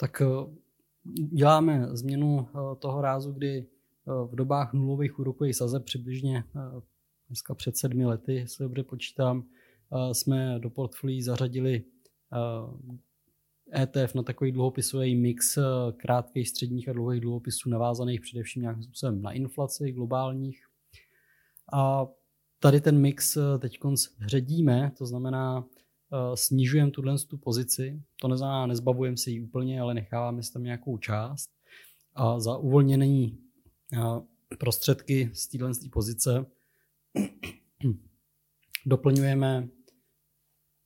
tak 0.00 0.22
eh, 0.22 0.26
děláme 1.32 1.88
změnu 1.96 2.48
eh, 2.48 2.76
toho 2.78 3.00
rázu, 3.00 3.32
kdy 3.32 3.58
eh, 3.58 3.66
v 4.30 4.34
dobách 4.34 4.72
nulových 4.72 5.18
úrokových 5.18 5.56
sazeb 5.56 5.84
přibližně 5.84 6.44
dneska 7.28 7.54
před 7.54 7.76
sedmi 7.76 8.06
lety, 8.06 8.44
se 8.48 8.62
dobře 8.62 8.82
počítám, 8.82 9.44
jsme 10.12 10.58
do 10.58 10.70
portfolií 10.70 11.22
zařadili 11.22 11.84
ETF 13.82 14.14
na 14.14 14.22
takový 14.22 14.52
dluhopisový 14.52 15.16
mix 15.16 15.58
krátkých, 15.96 16.48
středních 16.48 16.88
a 16.88 16.92
dlouhých 16.92 17.20
dluhopisů 17.20 17.70
navázaných 17.70 18.20
především 18.20 18.62
nějakým 18.62 18.82
způsobem 18.82 19.22
na 19.22 19.32
inflaci 19.32 19.92
globálních. 19.92 20.66
A 21.72 22.06
tady 22.60 22.80
ten 22.80 23.00
mix 23.00 23.38
teď 23.58 23.78
ředíme, 24.26 24.92
to 24.98 25.06
znamená, 25.06 25.64
snižujeme 26.34 26.90
tuhle 26.90 27.18
tu 27.18 27.38
pozici. 27.38 28.02
To 28.20 28.28
neznamená, 28.28 28.66
nezbavujeme 28.66 29.16
si 29.16 29.30
ji 29.30 29.40
úplně, 29.40 29.80
ale 29.80 29.94
necháváme 29.94 30.42
si 30.42 30.52
tam 30.52 30.62
nějakou 30.62 30.98
část. 30.98 31.50
A 32.14 32.40
za 32.40 32.56
uvolnění 32.56 33.38
eh, 33.92 34.56
prostředky 34.58 35.30
z 35.32 35.48
téhle 35.48 35.70
pozice 35.92 36.46
doplňujeme 38.86 39.68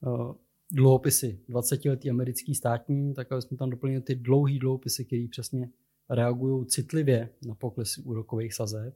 eh, 0.06 0.34
dluhopisy 0.72 1.40
20 1.48 1.84
letý 1.84 2.10
americký 2.10 2.54
státní, 2.54 3.14
tak 3.14 3.32
aby 3.32 3.42
jsme 3.42 3.56
tam 3.56 3.70
doplnili 3.70 4.02
ty 4.02 4.14
dlouhé 4.14 4.58
dluhopisy, 4.58 5.04
které 5.04 5.26
přesně 5.30 5.70
reagují 6.10 6.66
citlivě 6.66 7.28
na 7.46 7.54
poklesy 7.54 8.02
úrokových 8.02 8.54
sazeb. 8.54 8.94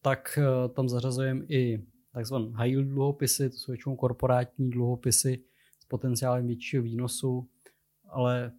Tak 0.00 0.38
tam 0.74 0.88
zařazujeme 0.88 1.44
i 1.48 1.86
takzvané 2.16 2.48
high 2.54 2.70
yield 2.70 2.88
dluhopisy, 2.88 3.50
to 3.50 3.56
jsou 3.56 3.72
většinou 3.72 3.96
korporátní 3.96 4.70
dluhopisy 4.70 5.44
s 5.80 5.84
potenciálem 5.84 6.46
většího 6.46 6.82
výnosu, 6.82 7.48
ale 8.08 8.52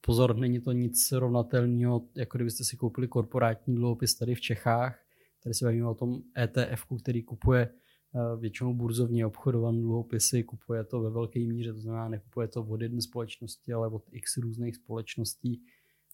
pozor, 0.00 0.36
není 0.36 0.60
to 0.60 0.72
nic 0.72 1.06
srovnatelného, 1.06 2.08
jako 2.14 2.38
kdybyste 2.38 2.64
si 2.64 2.76
koupili 2.76 3.08
korporátní 3.08 3.74
dluhopis 3.74 4.14
tady 4.14 4.34
v 4.34 4.40
Čechách. 4.40 4.98
Tady 5.42 5.54
se 5.54 5.64
bavíme 5.64 5.88
o 5.88 5.94
tom 5.94 6.22
ETF, 6.38 6.86
který 7.02 7.22
kupuje 7.22 7.68
eh, 7.68 8.36
většinou 8.36 8.74
burzovně 8.74 9.26
obchodované 9.26 9.80
dluhopisy, 9.80 10.42
kupuje 10.42 10.84
to 10.84 11.00
ve 11.00 11.10
velké 11.10 11.40
míře, 11.40 11.72
to 11.72 11.80
znamená, 11.80 12.08
nekupuje 12.08 12.48
to 12.48 12.62
od 12.62 12.80
jedné 12.80 13.02
společnosti, 13.02 13.72
ale 13.72 13.88
od 13.88 14.02
x 14.12 14.36
různých 14.36 14.76
společností. 14.76 15.62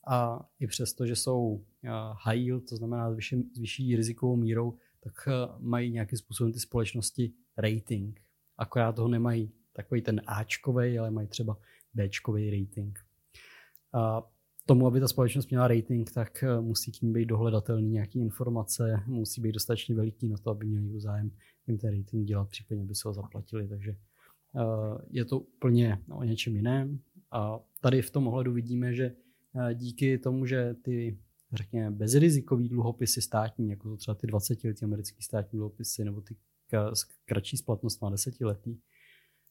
A 0.07 0.49
i 0.61 0.67
přesto, 0.67 1.07
že 1.07 1.17
jsou 1.17 1.65
eh, 1.85 1.89
high 2.25 2.41
yield, 2.41 2.69
to 2.69 2.77
znamená 2.77 3.13
s 3.13 3.17
vyšší 3.59 3.97
rizikovou 3.97 4.37
mírou, 4.37 4.77
tak 5.01 5.29
eh, 5.29 5.33
mají 5.59 5.91
nějakým 5.91 6.19
způsobem 6.19 6.53
ty 6.53 6.61
společnosti 6.61 7.33
rating. 7.57 8.21
Akorát 8.59 8.93
toho 8.93 9.09
nemají 9.09 9.53
takový 9.73 10.03
ten 10.03 10.21
Ačkový, 10.27 10.99
ale 10.99 11.11
mají 11.11 11.29
třeba 11.29 11.59
Bčkový 11.95 12.51
rating. 12.51 12.99
A 13.93 14.23
tomu, 14.67 14.87
aby 14.87 15.01
ta 15.01 15.09
společnost 15.09 15.51
měla 15.51 15.69
rating, 15.69 16.11
tak 16.11 16.43
eh, 16.43 16.61
musí 16.61 16.93
k 16.93 17.03
ní 17.03 17.13
být 17.13 17.27
dohledatelný 17.27 17.91
nějaké 17.91 18.19
informace, 18.19 19.03
musí 19.07 19.41
být 19.41 19.53
dostatečně 19.53 19.95
veliký 19.95 20.29
na 20.29 20.37
to, 20.37 20.51
aby 20.51 20.67
měl 20.67 20.83
někdo 20.83 21.01
zájem 21.01 21.31
jim 21.67 21.79
ten 21.79 21.99
rating 21.99 22.27
dělat, 22.27 22.49
případně 22.49 22.85
by 22.85 22.95
se 22.95 23.09
ho 23.09 23.15
zaplatili. 23.15 23.69
Takže 23.69 23.91
eh, 23.91 24.99
je 25.11 25.25
to 25.25 25.39
úplně 25.39 25.99
o 26.11 26.25
něčem 26.25 26.57
jiném. 26.57 27.01
A 27.33 27.61
tady 27.81 28.03
v 28.03 28.11
tom 28.11 28.29
ohledu 28.29 28.53
vidíme, 28.53 28.95
že 28.95 29.15
díky 29.75 30.19
tomu, 30.19 30.47
že 30.47 30.75
ty 30.83 31.19
řekněme, 31.53 31.91
bezrizikový 31.91 32.69
dluhopisy 32.69 33.23
státní, 33.23 33.71
jako 33.71 33.89
to 33.89 33.97
třeba 33.97 34.15
ty 34.15 34.27
20 34.27 34.65
letý 34.65 34.85
americký 34.85 35.23
státní 35.23 35.57
dluhopisy 35.57 36.05
nebo 36.05 36.21
ty 36.21 36.37
kratší 37.25 37.57
splatnost 37.57 38.03
na 38.03 38.11
desetiletí, 38.11 38.81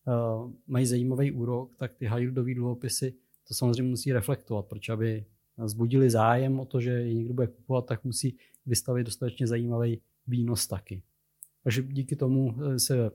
uh, 0.07 0.51
mají 0.67 0.85
zajímavý 0.85 1.31
úrok, 1.31 1.75
tak 1.75 1.93
ty 1.93 2.05
high 2.05 2.21
yieldové 2.21 2.53
dluhopisy 2.53 3.13
to 3.47 3.53
samozřejmě 3.53 3.89
musí 3.89 4.13
reflektovat, 4.13 4.65
protože 4.65 4.93
aby 4.93 5.25
zbudili 5.65 6.09
zájem 6.09 6.59
o 6.59 6.65
to, 6.65 6.81
že 6.81 6.91
je 6.91 7.13
někdo 7.13 7.33
bude 7.33 7.47
kupovat, 7.47 7.85
tak 7.85 8.03
musí 8.03 8.37
vystavit 8.65 9.05
dostatečně 9.05 9.47
zajímavý 9.47 10.01
výnos 10.27 10.67
taky. 10.67 11.01
Takže 11.63 11.83
díky 11.83 12.15
tomu 12.15 12.55
eh, 12.61 12.79
se 12.79 13.11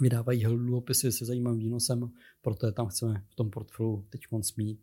vydávají 0.00 0.42
dluhopisy 0.42 1.12
se 1.12 1.24
zajímavým 1.24 1.60
výnosem, 1.60 2.10
proto 2.42 2.66
je 2.66 2.72
tam 2.72 2.86
chceme 2.86 3.24
v 3.28 3.34
tom 3.34 3.50
portfoliu 3.50 4.06
teď 4.10 4.20
mít 4.56 4.80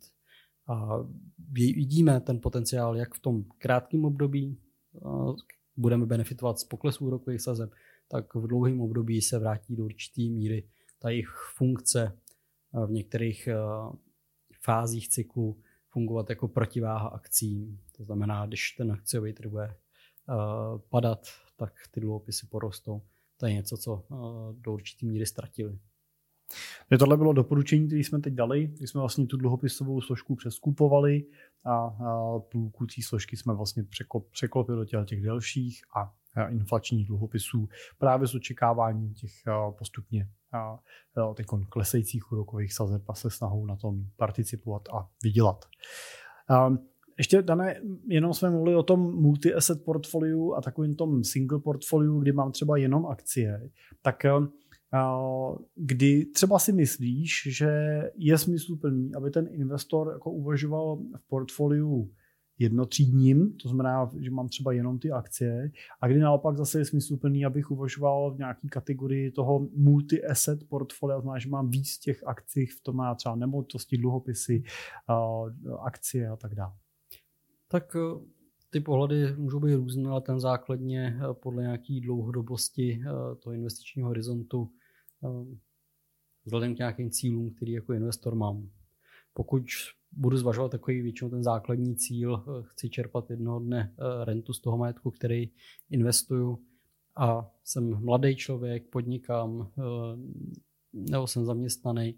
a 0.67 0.97
vidíme 1.51 2.21
ten 2.21 2.39
potenciál, 2.39 2.97
jak 2.97 3.15
v 3.15 3.19
tom 3.19 3.43
krátkém 3.57 4.05
období 4.05 4.57
budeme 5.75 6.05
benefitovat 6.05 6.59
z 6.59 6.63
poklesu 6.63 7.05
úrokových 7.05 7.41
sazeb, 7.41 7.71
tak 8.07 8.35
v 8.35 8.47
dlouhém 8.47 8.81
období 8.81 9.21
se 9.21 9.39
vrátí 9.39 9.75
do 9.75 9.85
určité 9.85 10.21
míry 10.21 10.67
ta 10.99 11.09
jejich 11.09 11.29
funkce 11.55 12.19
v 12.87 12.91
některých 12.91 13.49
fázích 14.61 15.09
cyklu 15.09 15.59
fungovat 15.89 16.29
jako 16.29 16.47
protiváha 16.47 17.07
akcím. 17.07 17.79
To 17.97 18.03
znamená, 18.03 18.45
když 18.45 18.71
ten 18.71 18.91
akciový 18.91 19.33
trh 19.33 19.51
bude 19.51 19.75
padat, 20.89 21.27
tak 21.55 21.73
ty 21.91 21.99
dluhopisy 21.99 22.47
porostou. 22.47 23.01
To 23.37 23.45
je 23.45 23.53
něco, 23.53 23.77
co 23.77 24.03
do 24.51 24.73
určité 24.73 25.05
míry 25.05 25.25
ztratili. 25.25 25.79
Je 26.91 26.97
tohle 26.97 27.17
bylo 27.17 27.33
doporučení, 27.33 27.87
které 27.87 27.99
jsme 27.99 28.19
teď 28.19 28.33
dali, 28.33 28.67
když 28.77 28.89
jsme 28.89 28.99
vlastně 28.99 29.27
tu 29.27 29.37
dluhopisovou 29.37 30.01
složku 30.01 30.35
přeskupovali 30.35 31.25
a, 31.65 31.97
půlku 32.51 32.85
té 32.85 33.01
složky 33.01 33.37
jsme 33.37 33.53
vlastně 33.53 33.83
překlopili 34.31 34.77
do 34.77 34.85
těch, 34.85 35.05
těch 35.05 35.21
delších 35.21 35.81
a 35.95 36.13
inflačních 36.49 37.07
dluhopisů 37.07 37.69
právě 37.97 38.27
s 38.27 38.35
očekáváním 38.35 39.13
těch 39.13 39.31
postupně 39.77 40.27
teď 41.35 41.45
klesajících 41.69 42.31
úrokových 42.31 42.73
sazeb 42.73 43.01
a 43.09 43.13
se 43.13 43.29
snahou 43.29 43.65
na 43.65 43.75
tom 43.75 44.05
participovat 44.17 44.81
a 44.93 45.09
vydělat. 45.23 45.65
Ještě, 47.17 47.41
Dané, 47.41 47.81
jenom 48.07 48.33
jsme 48.33 48.49
mluvili 48.49 48.75
o 48.75 48.83
tom 48.83 49.15
multi-asset 49.21 49.83
portfoliu 49.85 50.53
a 50.53 50.61
takovým 50.61 50.95
tom 50.95 51.23
single 51.23 51.59
portfoliu, 51.59 52.19
kdy 52.19 52.31
mám 52.31 52.51
třeba 52.51 52.77
jenom 52.77 53.05
akcie, 53.05 53.69
tak 54.01 54.25
kdy 55.75 56.25
třeba 56.25 56.59
si 56.59 56.73
myslíš, 56.73 57.47
že 57.47 58.01
je 58.15 58.37
smysluplný, 58.37 59.15
aby 59.15 59.31
ten 59.31 59.47
investor 59.51 60.09
jako 60.13 60.31
uvažoval 60.31 60.97
v 61.15 61.27
portfoliu 61.27 62.11
jednotřídním, 62.59 63.53
to 63.57 63.69
znamená, 63.69 64.09
že 64.19 64.31
mám 64.31 64.47
třeba 64.47 64.71
jenom 64.71 64.99
ty 64.99 65.11
akcie, 65.11 65.71
a 66.01 66.07
kdy 66.07 66.19
naopak 66.19 66.57
zase 66.57 66.79
je 66.79 66.85
smysluplný, 66.85 67.45
abych 67.45 67.71
uvažoval 67.71 68.31
v 68.31 68.37
nějaké 68.37 68.67
kategorii 68.67 69.31
toho 69.31 69.67
multi-asset 69.75 70.67
portfolia, 70.69 71.19
znamená, 71.19 71.39
že 71.39 71.49
mám 71.49 71.69
víc 71.69 71.97
těch 71.97 72.23
akcí, 72.27 72.65
v 72.65 72.81
tom 72.81 72.95
má 72.95 73.15
třeba 73.15 73.35
nemovitosti, 73.35 73.97
dluhopisy, 73.97 74.63
akcie 75.79 76.29
a 76.29 76.35
tak 76.35 76.55
dále. 76.55 76.73
Tak 77.67 77.95
eh, 77.95 78.25
ty 78.69 78.79
pohledy 78.79 79.35
můžou 79.37 79.59
být 79.59 79.75
různé, 79.75 80.09
ale 80.09 80.21
ten 80.21 80.39
základně 80.39 81.19
eh, 81.19 81.33
podle 81.33 81.63
nějaké 81.63 81.99
dlouhodobosti 82.01 83.01
eh, 83.01 83.35
toho 83.35 83.53
investičního 83.53 84.07
horizontu 84.07 84.69
vzhledem 86.45 86.75
k 86.75 86.77
nějakým 86.77 87.11
cílům, 87.11 87.53
který 87.53 87.71
jako 87.71 87.93
investor 87.93 88.35
mám. 88.35 88.69
Pokud 89.33 89.63
budu 90.11 90.37
zvažovat 90.37 90.71
takový 90.71 91.01
většinou 91.01 91.29
ten 91.29 91.43
základní 91.43 91.95
cíl, 91.95 92.43
chci 92.61 92.89
čerpat 92.89 93.29
jednoho 93.29 93.59
dne 93.59 93.95
rentu 94.23 94.53
z 94.53 94.61
toho 94.61 94.77
majetku, 94.77 95.11
který 95.11 95.49
investuju 95.89 96.59
a 97.15 97.51
jsem 97.63 98.03
mladý 98.05 98.35
člověk, 98.35 98.89
podnikám, 98.89 99.71
nebo 100.93 101.27
jsem 101.27 101.45
zaměstnaný 101.45 102.15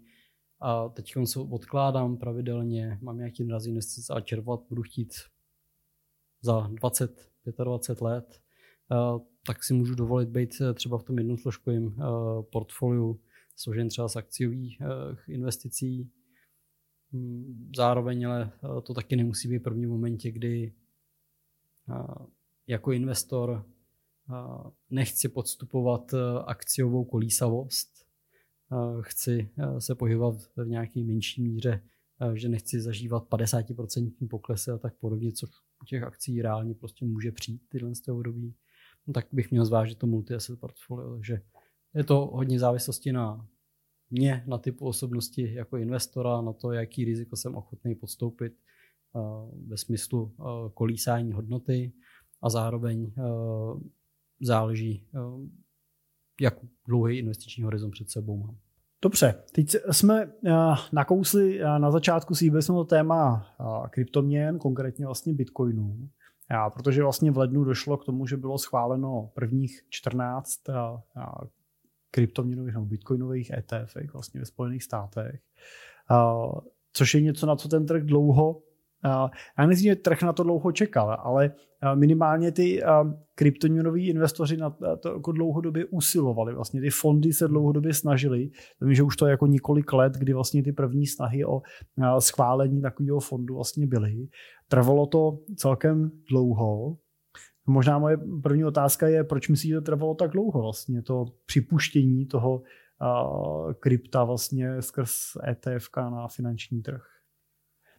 a 0.60 0.88
teď 0.88 1.14
se 1.24 1.40
odkládám 1.40 2.16
pravidelně, 2.16 2.98
mám 3.02 3.18
nějaký 3.18 3.44
narazí 3.44 3.70
investice 3.70 4.12
a 4.12 4.20
čerpat 4.20 4.60
budu 4.68 4.82
chtít 4.82 5.14
za 6.42 6.70
20, 6.72 7.30
25 7.64 8.00
let, 8.00 8.40
eh, 8.92 9.20
tak 9.46 9.64
si 9.64 9.74
můžu 9.74 9.94
dovolit 9.94 10.28
být 10.28 10.60
eh, 10.60 10.74
třeba 10.74 10.98
v 10.98 11.02
tom 11.02 11.18
jednotložkovém 11.18 11.86
eh, 11.86 12.02
portfoliu 12.52 13.20
složen 13.56 13.88
třeba 13.88 14.08
z 14.08 14.16
akciových 14.16 14.82
investicí. 15.28 16.10
Hmm, 17.12 17.70
zároveň 17.76 18.26
ale 18.26 18.52
to 18.82 18.94
taky 18.94 19.16
nemusí 19.16 19.48
být 19.48 19.58
v 19.58 19.62
prvním 19.62 19.90
momentě, 19.90 20.30
kdy 20.30 20.72
jako 22.66 22.92
investor 22.92 23.66
nechci 24.90 25.28
podstupovat 25.28 26.14
akciovou 26.46 27.04
kolísavost, 27.04 28.06
chci 29.00 29.50
se 29.78 29.94
pohybovat 29.94 30.36
v 30.56 30.66
nějaké 30.66 31.04
menší 31.04 31.42
míře, 31.42 31.82
že 32.34 32.48
nechci 32.48 32.80
zažívat 32.80 33.28
50% 33.28 34.28
poklesy 34.30 34.70
a 34.70 34.78
tak 34.78 34.94
podobně, 34.94 35.32
což 35.32 35.50
u 35.82 35.84
těch 35.84 36.02
akcí 36.02 36.42
reálně 36.42 36.74
prostě 36.74 37.04
může 37.04 37.32
přijít 37.32 37.62
tyhle 37.68 37.94
z 37.94 38.08
období, 38.08 38.54
tak 39.14 39.26
bych 39.32 39.50
měl 39.50 39.64
zvážit 39.64 39.98
to 39.98 40.06
multi-asset 40.06 40.60
portfolio. 40.60 41.14
Takže 41.14 41.42
je 41.94 42.04
to 42.04 42.30
hodně 42.32 42.58
závislosti 42.58 43.12
na 43.12 43.48
mě, 44.10 44.44
na 44.46 44.58
typu 44.58 44.86
osobnosti 44.86 45.54
jako 45.54 45.76
investora, 45.76 46.40
na 46.40 46.52
to, 46.52 46.72
jaký 46.72 47.04
riziko 47.04 47.36
jsem 47.36 47.54
ochotný 47.54 47.94
podstoupit 47.94 48.52
uh, 49.12 49.22
ve 49.68 49.76
smyslu 49.76 50.22
uh, 50.22 50.46
kolísání 50.74 51.32
hodnoty 51.32 51.92
a 52.42 52.50
zároveň 52.50 53.12
uh, 53.18 53.80
záleží, 54.40 55.06
jak 56.40 56.58
dlouhý 56.88 57.18
investiční 57.18 57.64
horizont 57.64 57.90
před 57.90 58.10
sebou 58.10 58.36
mám. 58.36 58.58
Dobře, 59.02 59.34
teď 59.52 59.76
jsme 59.90 60.32
eh, 60.46 60.52
nakousli 60.92 61.60
eh, 61.60 61.78
na 61.78 61.90
začátku 61.90 62.34
si 62.34 62.50
to 62.66 62.84
téma 62.84 63.46
eh, 63.60 63.88
kryptoměn, 63.90 64.58
konkrétně 64.58 65.06
vlastně 65.06 65.34
bitcoinů, 65.34 66.08
protože 66.74 67.02
vlastně 67.02 67.30
v 67.30 67.38
lednu 67.38 67.64
došlo 67.64 67.96
k 67.96 68.04
tomu, 68.04 68.26
že 68.26 68.36
bylo 68.36 68.58
schváleno 68.58 69.30
prvních 69.34 69.82
14 69.88 70.50
kryptoměnových 72.10 72.74
nebo 72.74 72.86
bitcoinových 72.86 73.50
ETF 73.50 73.96
vlastně 74.12 74.40
ve 74.40 74.46
Spojených 74.46 74.82
státech, 74.84 75.40
což 76.92 77.14
je 77.14 77.20
něco, 77.20 77.46
na 77.46 77.56
co 77.56 77.68
ten 77.68 77.86
trh 77.86 78.02
dlouho 78.02 78.62
já 79.58 79.66
nezvím, 79.66 79.92
že 79.92 79.96
trh 79.96 80.22
na 80.22 80.32
to 80.32 80.42
dlouho 80.42 80.72
čekal, 80.72 81.16
ale 81.22 81.52
minimálně 81.94 82.52
ty 82.52 82.82
kryptoměnoví 83.34 84.08
investoři 84.08 84.56
na 84.56 84.76
to 85.00 85.12
jako 85.12 85.32
dlouhodobě 85.32 85.84
usilovali. 85.84 86.54
Vlastně 86.54 86.80
ty 86.80 86.90
fondy 86.90 87.32
se 87.32 87.48
dlouhodobě 87.48 87.94
snažili. 87.94 88.50
Vím, 88.80 88.94
že 88.94 89.02
už 89.02 89.16
to 89.16 89.26
je 89.26 89.30
jako 89.30 89.46
několik 89.46 89.92
let, 89.92 90.12
kdy 90.12 90.32
vlastně 90.32 90.62
ty 90.62 90.72
první 90.72 91.06
snahy 91.06 91.44
o 91.44 91.62
schválení 92.18 92.82
takového 92.82 93.20
fondu 93.20 93.54
vlastně 93.54 93.86
byly. 93.86 94.28
Trvalo 94.68 95.06
to 95.06 95.38
celkem 95.56 96.10
dlouho. 96.30 96.96
Možná 97.66 97.98
moje 97.98 98.16
první 98.42 98.64
otázka 98.64 99.08
je, 99.08 99.24
proč 99.24 99.48
myslíte, 99.48 99.74
že 99.74 99.80
to 99.80 99.84
trvalo 99.84 100.14
tak 100.14 100.30
dlouho 100.30 100.62
vlastně, 100.62 101.02
to 101.02 101.24
připuštění 101.46 102.26
toho 102.26 102.62
krypta 103.80 104.24
vlastně 104.24 104.82
skrz 104.82 105.12
ETF 105.48 105.88
na 105.96 106.28
finanční 106.28 106.82
trh? 106.82 107.02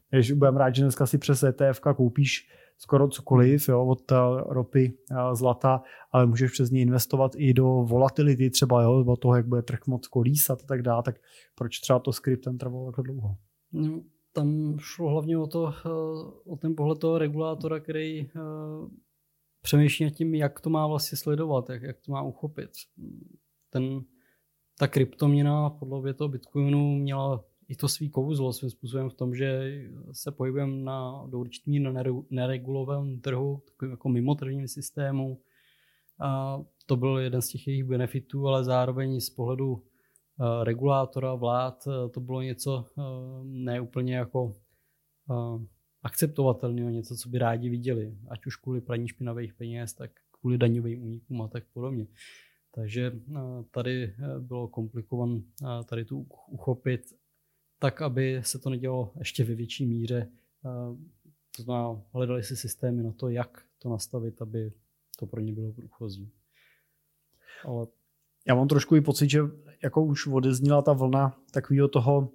Když 0.09 0.31
budeme 0.31 0.59
rád, 0.59 0.75
že 0.75 0.81
dneska 0.81 1.05
si 1.05 1.17
přes 1.17 1.43
ETF 1.43 1.79
koupíš 1.79 2.49
skoro 2.77 3.07
cokoliv 3.07 3.69
jo, 3.69 3.85
od 3.85 4.11
ropy, 4.49 4.97
zlata, 5.33 5.81
ale 6.11 6.25
můžeš 6.25 6.51
přes 6.51 6.71
ně 6.71 6.81
investovat 6.81 7.31
i 7.37 7.53
do 7.53 7.65
volatility 7.65 8.49
třeba, 8.49 8.81
jo, 8.81 9.05
od 9.07 9.19
toho, 9.19 9.35
jak 9.35 9.47
bude 9.47 9.61
trh 9.61 9.79
moc 9.87 10.07
kolísat 10.07 10.61
a 10.63 10.67
tak 10.67 10.81
dále, 10.81 11.03
tak 11.03 11.15
proč 11.55 11.79
třeba 11.79 11.99
to 11.99 12.13
skriptem 12.13 12.57
trvalo 12.57 12.91
tak 12.91 13.05
dlouho? 13.05 13.37
No, 13.71 14.01
tam 14.33 14.77
šlo 14.79 15.09
hlavně 15.09 15.37
o, 15.37 15.47
to, 15.47 15.73
eh, 15.85 15.89
o 16.45 16.55
ten 16.55 16.75
pohled 16.75 16.99
toho 16.99 17.17
regulátora, 17.17 17.79
který 17.79 18.29
přemýšlí 19.61 20.05
nad 20.05 20.11
tím, 20.11 20.35
jak 20.35 20.61
to 20.61 20.69
má 20.69 20.87
vlastně 20.87 21.17
sledovat, 21.17 21.69
jak, 21.69 21.81
jak 21.81 21.97
to 22.05 22.11
má 22.11 22.21
uchopit. 22.21 22.69
Ten, 23.69 24.01
ta 24.79 24.87
kryptoměna 24.87 25.69
podle 25.69 26.13
toho 26.13 26.27
Bitcoinu 26.27 26.95
měla 26.95 27.43
i 27.67 27.75
to 27.75 27.87
svý 27.87 28.09
kouzlo 28.09 28.53
svým 28.53 28.69
způsobem 28.69 29.09
v 29.09 29.13
tom, 29.13 29.35
že 29.35 29.81
se 30.11 30.31
pohybujeme 30.31 30.83
na 30.83 31.25
do 31.27 31.39
určitý 31.39 31.79
neregulovém 32.29 33.19
trhu, 33.19 33.61
takovým 33.65 33.91
jako 33.91 34.09
mimo 34.09 34.35
tržním 34.35 34.67
systému. 34.67 35.41
A 36.19 36.59
to 36.85 36.95
byl 36.95 37.17
jeden 37.17 37.41
z 37.41 37.49
těch 37.49 37.67
jejich 37.67 37.83
benefitů, 37.83 38.47
ale 38.47 38.63
zároveň 38.63 39.19
z 39.19 39.29
pohledu 39.29 39.83
eh, 39.83 40.63
regulátora, 40.63 41.35
vlád, 41.35 41.87
eh, 41.87 42.09
to 42.09 42.19
bylo 42.19 42.41
něco 42.41 42.85
eh, 42.97 43.01
neúplně 43.43 44.15
jako 44.15 44.53
akceptovatelného, 46.03 46.89
něco, 46.89 47.15
co 47.15 47.29
by 47.29 47.37
rádi 47.37 47.69
viděli, 47.69 48.17
ať 48.29 48.45
už 48.45 48.55
kvůli 48.55 48.81
praní 48.81 49.07
špinavých 49.07 49.53
peněz, 49.53 49.93
tak 49.93 50.11
kvůli 50.31 50.57
daňovým 50.57 51.03
únikům 51.03 51.41
a 51.41 51.47
tak 51.47 51.63
podobně. 51.73 52.07
Takže 52.71 53.11
tady 53.71 54.15
bylo 54.39 54.67
komplikované 54.67 55.41
tady 55.85 56.05
tu 56.05 56.27
uchopit 56.47 57.01
tak, 57.79 58.01
aby 58.01 58.41
se 58.43 58.59
to 58.59 58.69
nedělo 58.69 59.11
ještě 59.19 59.43
ve 59.43 59.55
větší 59.55 59.85
míře. 59.85 60.31
To 61.57 61.63
znamená, 61.63 62.01
hledali 62.13 62.43
si 62.43 62.55
systémy 62.55 63.03
na 63.03 63.11
to, 63.11 63.29
jak 63.29 63.65
to 63.79 63.89
nastavit, 63.89 64.41
aby 64.41 64.73
to 65.19 65.27
pro 65.27 65.41
ně 65.41 65.53
bylo 65.53 65.73
průchozí. 65.73 66.31
Ale... 67.65 67.87
Já 68.47 68.55
mám 68.55 68.67
trošku 68.67 68.95
i 68.95 69.01
pocit, 69.01 69.29
že 69.29 69.39
jako 69.83 70.05
už 70.05 70.27
odezněla 70.27 70.81
ta 70.81 70.93
vlna 70.93 71.39
takového 71.51 71.87
toho 71.87 72.31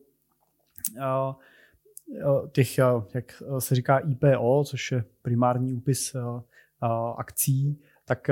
těch, 2.53 2.79
jak 3.15 3.43
se 3.59 3.75
říká 3.75 3.99
IPO, 3.99 4.65
což 4.65 4.93
je 4.93 5.05
primární 5.23 5.73
úpis 5.73 6.17
akcí, 7.17 7.83
tak 8.05 8.31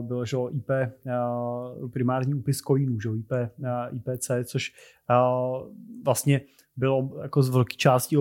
byl 0.00 0.24
že 0.24 0.50
IP, 0.50 0.70
primární 1.92 2.34
úpis 2.34 2.58
coinů, 2.58 3.00
že 3.00 3.08
IP, 3.08 3.32
IPC, 3.92 4.30
což 4.44 4.72
vlastně 6.04 6.40
bylo 6.78 7.10
jako 7.22 7.42
z 7.42 7.48
velké 7.48 7.76
části, 7.76 8.16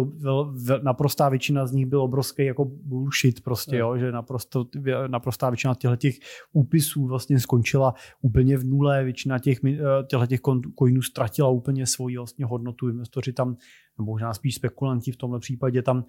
naprostá 0.84 1.30
většina 1.30 1.67
z 1.67 1.72
nich 1.72 1.86
byl 1.86 2.02
obrovský 2.02 2.46
jako 2.46 2.65
bullshit 2.65 3.43
prostě, 3.43 3.78
jo, 3.78 3.98
že 3.98 4.12
naprosto, 4.12 4.65
naprostá 5.08 5.50
většina 5.50 5.76
těchto 5.76 5.96
těch 5.96 6.15
úpisů 6.54 7.08
vlastně 7.08 7.39
skončila 7.39 7.93
úplně 8.22 8.58
v 8.58 8.65
nule, 8.65 9.04
většina 9.04 9.39
těch, 9.39 9.60
těchto 10.08 10.26
těch 10.28 10.39
coinů 10.80 11.02
ztratila 11.02 11.50
úplně 11.50 11.86
svoji 11.86 12.17
vlastně 12.17 12.46
hodnotu, 12.46 12.89
investoři 12.89 13.34
tam 13.34 13.56
nebo 13.98 14.12
možná 14.12 14.34
spíš 14.34 14.56
spekulanti 14.56 15.12
v 15.12 15.17
tomhle 15.17 15.39
případě 15.39 15.82
tam 15.82 16.06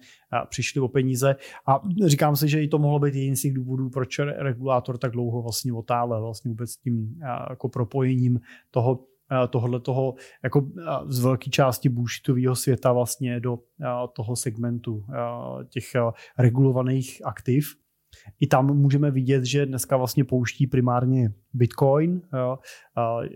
přišli 0.49 0.81
o 0.81 0.87
peníze. 0.87 1.35
A 1.67 1.81
říkám 2.05 2.35
si, 2.35 2.47
že 2.47 2.63
i 2.63 2.67
to 2.67 2.79
mohlo 2.79 2.99
být 2.99 3.15
jeden 3.15 3.35
z 3.35 3.41
těch 3.41 3.53
důvodů, 3.53 3.89
proč 3.89 4.19
regulátor 4.19 4.97
tak 4.97 5.11
dlouho 5.11 5.41
vlastně 5.41 5.73
otálel 5.73 6.21
vlastně 6.21 6.49
vůbec 6.49 6.77
tím 6.77 7.19
jako 7.49 7.69
propojením 7.69 8.39
toho 8.71 8.99
tohle 9.49 9.79
toho 9.79 10.15
jako 10.43 10.71
z 11.07 11.19
velké 11.19 11.49
části 11.49 11.89
bullshitového 11.89 12.55
světa 12.55 12.93
vlastně 12.93 13.39
do 13.39 13.59
toho 14.13 14.35
segmentu 14.35 15.05
těch 15.69 15.85
regulovaných 16.37 17.25
aktiv. 17.25 17.75
I 18.39 18.47
tam 18.47 18.77
můžeme 18.77 19.11
vidět, 19.11 19.45
že 19.45 19.65
dneska 19.65 19.97
vlastně 19.97 20.23
pouští 20.23 20.67
primárně 20.67 21.33
Bitcoin, 21.53 22.21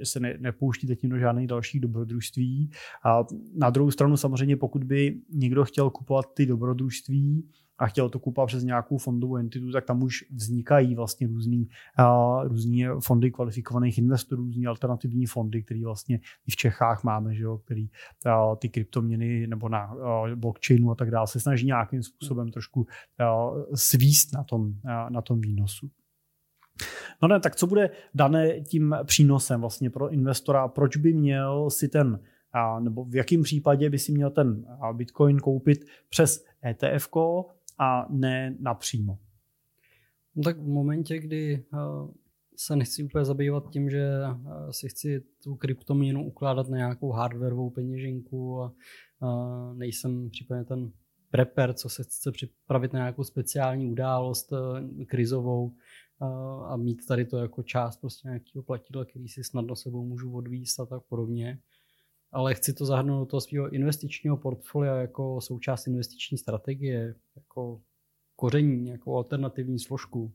se 0.03 0.19
ne, 0.19 0.37
nepouští 0.39 0.87
teď 0.87 1.05
do 1.05 1.17
žádných 1.17 1.47
dalších 1.47 1.81
dobrodružství. 1.81 2.71
A 3.05 3.25
na 3.55 3.69
druhou 3.69 3.91
stranu 3.91 4.17
samozřejmě, 4.17 4.57
pokud 4.57 4.83
by 4.83 5.17
někdo 5.33 5.65
chtěl 5.65 5.89
kupovat 5.89 6.25
ty 6.33 6.45
dobrodružství, 6.45 7.49
a 7.77 7.87
chtěl 7.87 8.09
to 8.09 8.19
kupovat 8.19 8.47
přes 8.47 8.63
nějakou 8.63 8.97
fondovou 8.97 9.37
entitu, 9.37 9.71
tak 9.71 9.85
tam 9.85 10.03
už 10.03 10.23
vznikají 10.31 10.95
vlastně 10.95 11.27
různý, 11.27 11.69
uh, 11.99 12.47
různý 12.47 12.85
fondy 12.99 13.31
kvalifikovaných 13.31 13.97
investorů, 13.97 14.43
různý 14.43 14.67
alternativní 14.67 15.25
fondy, 15.25 15.63
které 15.63 15.81
vlastně 15.83 16.19
i 16.47 16.51
v 16.51 16.55
Čechách 16.55 17.03
máme, 17.03 17.35
že 17.35 17.43
jo, 17.43 17.57
který 17.57 17.83
uh, 17.83 18.55
ty 18.55 18.69
kryptoměny 18.69 19.47
nebo 19.47 19.69
na 19.69 19.93
uh, 19.93 20.29
blockchainu 20.35 20.91
a 20.91 20.95
tak 20.95 21.11
dále 21.11 21.27
se 21.27 21.39
snaží 21.39 21.65
nějakým 21.65 22.03
způsobem 22.03 22.51
trošku 22.51 22.81
uh, 22.81 23.63
svíst 23.75 24.33
na 24.33 24.43
tom, 24.43 24.61
uh, 24.61 25.09
na 25.09 25.21
tom 25.21 25.41
výnosu. 25.41 25.89
No 27.21 27.27
ne, 27.27 27.39
tak 27.39 27.55
co 27.55 27.67
bude 27.67 27.89
dané 28.13 28.61
tím 28.61 28.95
přínosem 29.03 29.61
vlastně 29.61 29.89
pro 29.89 30.09
investora? 30.09 30.67
Proč 30.67 30.97
by 30.97 31.13
měl 31.13 31.69
si 31.69 31.87
ten 31.87 32.19
a, 32.53 32.79
nebo 32.79 33.05
v 33.05 33.15
jakém 33.15 33.43
případě 33.43 33.89
by 33.89 33.99
si 33.99 34.11
měl 34.11 34.29
ten 34.29 34.65
Bitcoin 34.93 35.39
koupit 35.39 35.85
přes 36.09 36.45
ETF 36.65 37.07
a 37.83 38.07
ne 38.09 38.55
napřímo. 38.59 39.19
No 40.35 40.43
tak 40.43 40.57
v 40.57 40.67
momentě, 40.67 41.19
kdy 41.19 41.65
eh, 41.73 41.77
se 42.55 42.75
nechci 42.75 43.03
úplně 43.03 43.25
zabývat 43.25 43.69
tím, 43.69 43.89
že 43.89 44.03
eh, 44.25 44.73
si 44.73 44.89
chci 44.89 45.23
tu 45.43 45.55
kryptoměnu 45.55 46.25
ukládat 46.25 46.69
na 46.69 46.77
nějakou 46.77 47.11
hardwareovou 47.11 47.69
peněženku 47.69 48.61
a 48.61 48.73
nejsem 49.73 50.29
případně 50.29 50.63
ten 50.63 50.91
prepper, 51.31 51.73
co 51.73 51.89
se 51.89 52.03
chce 52.03 52.31
připravit 52.31 52.93
na 52.93 52.99
nějakou 52.99 53.23
speciální 53.23 53.91
událost 53.91 54.53
eh, 54.53 55.05
krizovou 55.05 55.75
a 56.67 56.77
mít 56.77 57.05
tady 57.05 57.25
to 57.25 57.37
jako 57.37 57.63
část 57.63 57.97
prostě 57.97 58.27
nějakého 58.27 58.63
platidla, 58.63 59.05
který 59.05 59.27
si 59.27 59.43
snadno 59.43 59.75
sebou 59.75 60.05
můžu 60.05 60.33
odvíst 60.33 60.79
a 60.79 60.85
tak 60.85 61.03
podobně. 61.09 61.59
Ale 62.33 62.55
chci 62.55 62.73
to 62.73 62.85
zahrnout 62.85 63.19
do 63.19 63.25
toho 63.25 63.41
svého 63.41 63.69
investičního 63.69 64.37
portfolia 64.37 64.95
jako 64.95 65.41
součást 65.41 65.87
investiční 65.87 66.37
strategie, 66.37 67.15
jako 67.35 67.81
koření, 68.35 68.81
nějakou 68.81 69.15
alternativní 69.15 69.79
složku, 69.79 70.33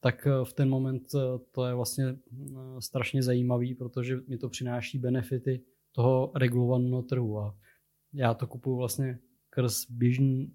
tak 0.00 0.26
eh, 0.26 0.44
v 0.44 0.52
ten 0.52 0.68
moment 0.68 1.02
eh, 1.14 1.18
to 1.50 1.66
je 1.66 1.74
vlastně 1.74 2.04
eh, 2.04 2.16
strašně 2.78 3.22
zajímavý, 3.22 3.74
protože 3.74 4.16
mi 4.28 4.38
to 4.38 4.48
přináší 4.48 4.98
benefity 4.98 5.64
toho 5.92 6.32
regulovaného 6.34 7.02
trhu. 7.02 7.38
A 7.38 7.56
já 8.12 8.34
to 8.34 8.46
kupuju 8.46 8.76
vlastně 8.76 9.18
krz 9.50 9.90
běžný 9.90 10.52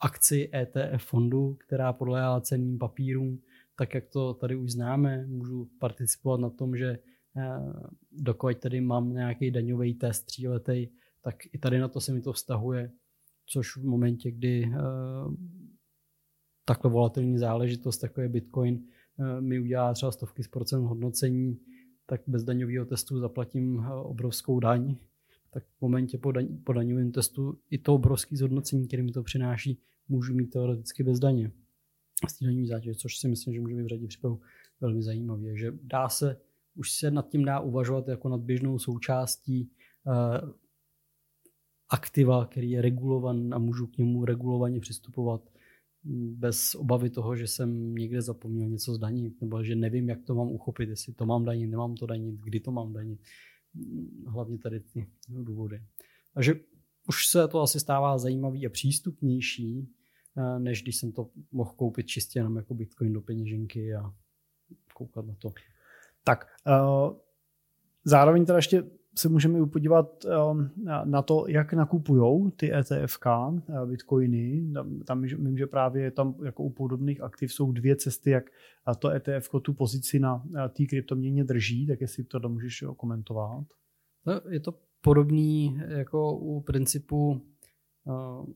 akci 0.00 0.50
ETF 0.54 1.04
fondu, 1.04 1.54
která 1.54 1.92
podléhá 1.92 2.40
cenným 2.40 2.78
papírům, 2.78 3.42
tak 3.76 3.94
jak 3.94 4.08
to 4.08 4.34
tady 4.34 4.56
už 4.56 4.72
známe, 4.72 5.26
můžu 5.26 5.70
participovat 5.80 6.40
na 6.40 6.50
tom, 6.50 6.76
že 6.76 6.98
dokud 8.12 8.58
tady 8.58 8.80
mám 8.80 9.12
nějaký 9.12 9.50
daňový 9.50 9.94
test 9.94 10.22
tříletý, 10.22 10.88
tak 11.22 11.36
i 11.52 11.58
tady 11.58 11.78
na 11.78 11.88
to 11.88 12.00
se 12.00 12.12
mi 12.12 12.20
to 12.20 12.32
vztahuje 12.32 12.92
což 13.46 13.76
v 13.76 13.84
momentě, 13.84 14.30
kdy 14.30 14.66
uh, 14.66 15.34
takhle 16.64 16.90
volatilní 16.90 17.38
záležitost, 17.38 18.02
jako 18.02 18.20
je 18.20 18.28
Bitcoin, 18.28 18.74
uh, 18.74 19.40
mi 19.40 19.60
udělá 19.60 19.94
třeba 19.94 20.12
stovky 20.12 20.42
z 20.42 20.48
procent 20.48 20.84
hodnocení, 20.84 21.60
tak 22.06 22.22
bez 22.26 22.44
daňového 22.44 22.86
testu 22.86 23.18
zaplatím 23.18 23.78
obrovskou 24.02 24.60
daň. 24.60 24.96
Tak 25.50 25.64
v 25.64 25.80
momentě 25.80 26.18
po, 26.18 26.32
daň, 26.32 26.58
po 26.64 26.72
daňovém 26.72 27.12
testu 27.12 27.58
i 27.70 27.78
to 27.78 27.94
obrovské 27.94 28.36
zhodnocení, 28.36 28.86
které 28.86 29.02
mi 29.02 29.12
to 29.12 29.22
přináší, 29.22 29.80
můžu 30.08 30.34
mít 30.34 30.46
teoreticky 30.46 31.02
bez 31.02 31.18
daně. 31.18 31.52
Z 32.28 32.66
zátěže, 32.68 32.94
což 32.94 33.18
si 33.18 33.28
myslím, 33.28 33.54
že 33.54 33.60
může 33.60 33.74
být 33.74 33.82
v 33.82 33.86
řadě 33.86 34.06
případů 34.06 34.40
velmi 34.80 35.02
zajímavé. 35.02 35.56
že 35.56 35.72
dá 35.82 36.08
se, 36.08 36.40
už 36.76 36.92
se 36.92 37.10
nad 37.10 37.28
tím 37.28 37.44
dá 37.44 37.60
uvažovat 37.60 38.08
jako 38.08 38.28
nad 38.28 38.40
běžnou 38.40 38.78
součástí 38.78 39.70
aktiva, 41.88 42.46
který 42.46 42.70
je 42.70 42.82
regulovan 42.82 43.54
a 43.54 43.58
můžu 43.58 43.86
k 43.86 43.98
němu 43.98 44.24
regulovaně 44.24 44.80
přistupovat 44.80 45.50
bez 46.34 46.74
obavy 46.74 47.10
toho, 47.10 47.36
že 47.36 47.46
jsem 47.46 47.94
někde 47.94 48.22
zapomněl 48.22 48.68
něco 48.68 48.94
zdanit, 48.94 49.40
nebo 49.40 49.64
že 49.64 49.76
nevím, 49.76 50.08
jak 50.08 50.22
to 50.22 50.34
mám 50.34 50.48
uchopit, 50.48 50.88
jestli 50.88 51.12
to 51.12 51.26
mám 51.26 51.44
danit, 51.44 51.66
nemám 51.66 51.94
to 51.94 52.06
danit, 52.06 52.40
kdy 52.40 52.60
to 52.60 52.72
mám 52.72 52.92
danit. 52.92 53.20
Hlavně 54.26 54.58
tady 54.58 54.80
ty 54.80 55.06
důvody. 55.28 55.82
Takže 56.34 56.54
už 57.08 57.26
se 57.26 57.48
to 57.48 57.60
asi 57.60 57.80
stává 57.80 58.18
zajímavý 58.18 58.66
a 58.66 58.70
přístupnější, 58.70 59.88
eh, 60.36 60.58
než 60.58 60.82
když 60.82 60.96
jsem 60.96 61.12
to 61.12 61.30
mohl 61.52 61.70
koupit 61.70 62.06
čistě 62.06 62.38
jenom 62.38 62.56
jako 62.56 62.74
Bitcoin 62.74 63.12
do 63.12 63.20
peněženky 63.20 63.94
a 63.94 64.14
koukat 64.94 65.26
na 65.26 65.34
to. 65.34 65.52
Tak, 66.28 66.46
uh, 66.66 67.16
zároveň 68.04 68.44
teda 68.44 68.58
ještě 68.58 68.84
se 69.18 69.28
můžeme 69.28 69.66
podívat 69.66 70.24
um, 70.24 70.70
na 71.04 71.22
to, 71.22 71.44
jak 71.48 71.72
nakupují 71.72 72.50
ty 72.56 72.74
ETFK, 72.74 73.26
eh, 73.26 73.86
bitcoiny. 73.86 74.72
Tam 75.04 75.22
vím, 75.22 75.58
že 75.58 75.66
právě 75.66 76.10
tam 76.10 76.34
jako 76.44 76.62
u 76.62 76.70
podobných 76.70 77.20
aktiv 77.20 77.52
jsou 77.52 77.72
dvě 77.72 77.96
cesty, 77.96 78.30
jak 78.30 78.44
to 78.98 79.10
ETF 79.10 79.50
tu 79.62 79.72
pozici 79.72 80.18
na 80.18 80.42
eh, 80.56 80.68
té 80.68 80.86
kryptoměně 80.86 81.44
drží, 81.44 81.86
tak 81.86 82.00
jestli 82.00 82.24
to 82.24 82.48
můžeš 82.48 82.84
komentovat. 82.96 83.64
No, 84.26 84.40
je 84.48 84.60
to 84.60 84.74
podobný 85.00 85.80
jako 85.86 86.36
u 86.36 86.60
principu, 86.60 87.40
eh, 88.08 88.52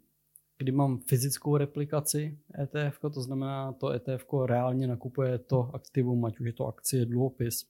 kdy 0.60 0.72
mám 0.72 0.98
fyzickou 0.98 1.56
replikaci 1.56 2.38
ETF, 2.62 3.00
to 3.00 3.22
znamená, 3.22 3.72
to 3.72 3.90
ETF 3.90 4.24
reálně 4.46 4.86
nakupuje 4.86 5.38
to 5.38 5.70
aktivum, 5.74 6.24
ať 6.24 6.40
už 6.40 6.46
je 6.46 6.52
to 6.52 6.66
akcie, 6.66 7.06
dluhopis. 7.06 7.66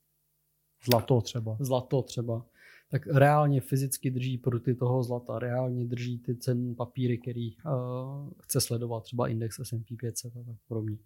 Zlato 0.91 1.21
třeba. 1.21 1.57
Zlato 1.61 2.03
třeba 2.03 2.47
tak 2.91 3.07
reálně 3.07 3.61
fyzicky 3.61 4.11
drží 4.11 4.39
produkty 4.39 4.75
toho 4.75 5.03
zlata, 5.03 5.39
reálně 5.39 5.85
drží 5.85 6.19
ty 6.19 6.37
cen 6.37 6.75
papíry, 6.75 7.19
který 7.19 7.57
uh, 7.57 8.31
chce 8.43 8.61
sledovat, 8.61 9.05
třeba 9.05 9.29
index 9.29 9.61
S&P 9.61 9.97
500 9.97 10.37
a 10.37 10.43
tak 10.45 10.57
podobně. 10.69 10.97